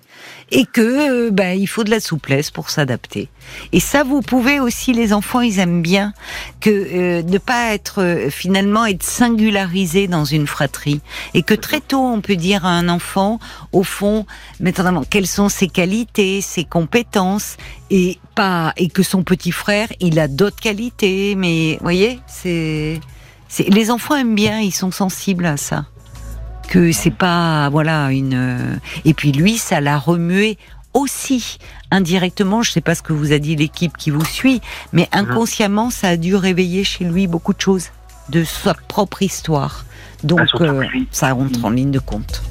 et 0.52 0.66
que 0.66 1.28
euh, 1.28 1.32
ben, 1.32 1.60
il 1.60 1.68
faut 1.68 1.84
de 1.84 1.90
la 1.90 2.00
souplesse 2.00 2.52
pour 2.52 2.70
s'adapter. 2.70 3.30
Et 3.72 3.80
ça, 3.80 4.04
vous 4.04 4.22
pouvez 4.22 4.60
aussi, 4.60 4.94
les 4.94 5.14
enfants, 5.14 5.42
ils 5.42 5.60
aiment 5.60 5.82
bien 5.82 6.14
que 6.60 6.70
euh, 6.70 7.24
ne 7.24 7.38
pas 7.38 7.74
être 7.74 8.02
euh, 8.02 8.30
finalement 8.30 8.86
être 8.86 9.04
singularisé 9.04 10.08
dans 10.08 10.26
une 10.26 10.48
fratrie 10.48 11.02
et 11.34 11.44
que 11.44 11.54
très 11.54 11.82
tôt 11.82 12.02
on 12.02 12.22
peut 12.22 12.36
dire 12.36 12.66
à 12.66 12.70
un 12.70 12.90
enfant, 12.90 13.40
au 13.72 13.84
fond, 13.84 14.26
maintenant 14.60 15.04
quelles 15.10 15.28
sont 15.28 15.50
ses 15.50 15.68
qualités, 15.68 16.42
ses 16.42 16.64
compétences 16.64 17.58
et 17.92 18.18
pas 18.36 18.74
et 18.78 18.88
que 18.88 19.04
son 19.04 19.24
petit 19.24 19.52
frère, 19.52 19.90
il 20.00 20.18
a 20.18 20.28
d'autres 20.28 20.60
qualités, 20.60 21.36
mais 21.36 21.78
voyez, 21.82 22.20
c'est 22.26 23.00
les 23.60 23.92
enfants 23.92 24.16
aiment 24.16 24.34
bien, 24.34 24.60
ils 24.60 24.74
sont 24.74 24.92
sensibles 24.92 25.46
à 25.46 25.58
ça. 25.58 25.86
Que 26.70 26.94
c'est 26.94 27.12
pas 27.12 27.70
voilà 27.70 28.12
une 28.12 28.80
et 29.04 29.14
puis 29.14 29.34
lui 29.34 29.58
ça 29.58 29.82
l'a 29.82 29.98
remué 29.98 30.58
aussi 30.94 31.58
indirectement, 31.92 32.64
je 32.64 32.72
sais 32.72 32.82
pas 32.82 32.96
ce 32.96 33.02
que 33.02 33.12
vous 33.12 33.34
a 33.34 33.40
dit 33.40 33.58
l'équipe 33.58 33.98
qui 33.98 34.10
vous 34.10 34.24
suit, 34.26 34.62
mais 34.94 35.10
mhm. 35.14 35.20
inconsciemment 35.20 35.90
ça 35.90 36.10
a 36.10 36.18
dû 36.18 36.36
réveiller 36.36 36.86
chez 36.86 37.04
lui 37.04 37.28
beaucoup 37.28 37.54
de 37.54 37.60
choses 37.60 37.90
de 38.30 38.46
sa 38.46 38.74
propre 38.74 39.22
histoire. 39.22 39.86
Donc 40.24 40.40
ah, 40.40 40.64
euh, 40.64 40.86
ça 41.12 41.34
rentre 41.34 41.66
en 41.66 41.72
ligne 41.72 41.92
de 41.92 42.00
compte 42.00 42.42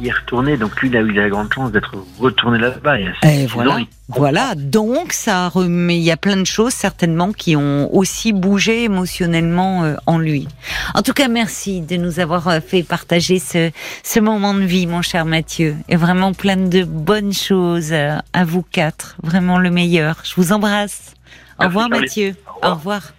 y 0.00 0.08
est 0.08 0.12
retourné, 0.12 0.56
donc 0.56 0.80
lui, 0.80 0.88
il 0.88 0.96
a 0.96 1.00
eu 1.00 1.12
la 1.12 1.28
grande 1.28 1.52
chance 1.52 1.72
d'être 1.72 1.94
retourné 2.18 2.58
là-bas. 2.58 2.98
Et 2.98 3.46
voilà, 3.46 3.78
voilà. 4.08 4.54
Donc 4.54 5.12
ça 5.12 5.48
remet, 5.48 5.96
il 5.96 6.02
y 6.02 6.10
a 6.10 6.16
plein 6.16 6.36
de 6.36 6.44
choses 6.44 6.72
certainement 6.72 7.32
qui 7.32 7.56
ont 7.56 7.94
aussi 7.94 8.32
bougé 8.32 8.84
émotionnellement 8.84 9.84
euh, 9.84 9.94
en 10.06 10.18
lui. 10.18 10.48
En 10.94 11.02
tout 11.02 11.12
cas, 11.12 11.28
merci 11.28 11.80
de 11.80 11.96
nous 11.96 12.20
avoir 12.20 12.48
euh, 12.48 12.60
fait 12.60 12.82
partager 12.82 13.38
ce, 13.38 13.70
ce 14.02 14.20
moment 14.20 14.54
de 14.54 14.60
vie, 14.60 14.86
mon 14.86 15.02
cher 15.02 15.24
Mathieu, 15.24 15.76
et 15.88 15.96
vraiment 15.96 16.32
plein 16.32 16.56
de 16.56 16.84
bonnes 16.84 17.32
choses 17.32 17.92
euh, 17.92 18.16
à 18.32 18.44
vous 18.44 18.62
quatre. 18.62 19.16
Vraiment 19.22 19.58
le 19.58 19.70
meilleur. 19.70 20.16
Je 20.24 20.34
vous 20.36 20.52
embrasse. 20.52 21.14
Au 21.58 21.64
revoir, 21.64 21.88
Mathieu. 21.88 22.34
Au 22.62 22.74
revoir. 22.74 23.12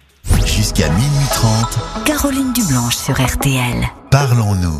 Jusqu'à 0.46 0.88
minuit 0.88 1.28
30. 1.30 2.04
Caroline 2.04 2.52
Dublanche 2.52 2.96
sur 2.96 3.14
RTL. 3.14 3.86
Parlons-nous. 4.10 4.70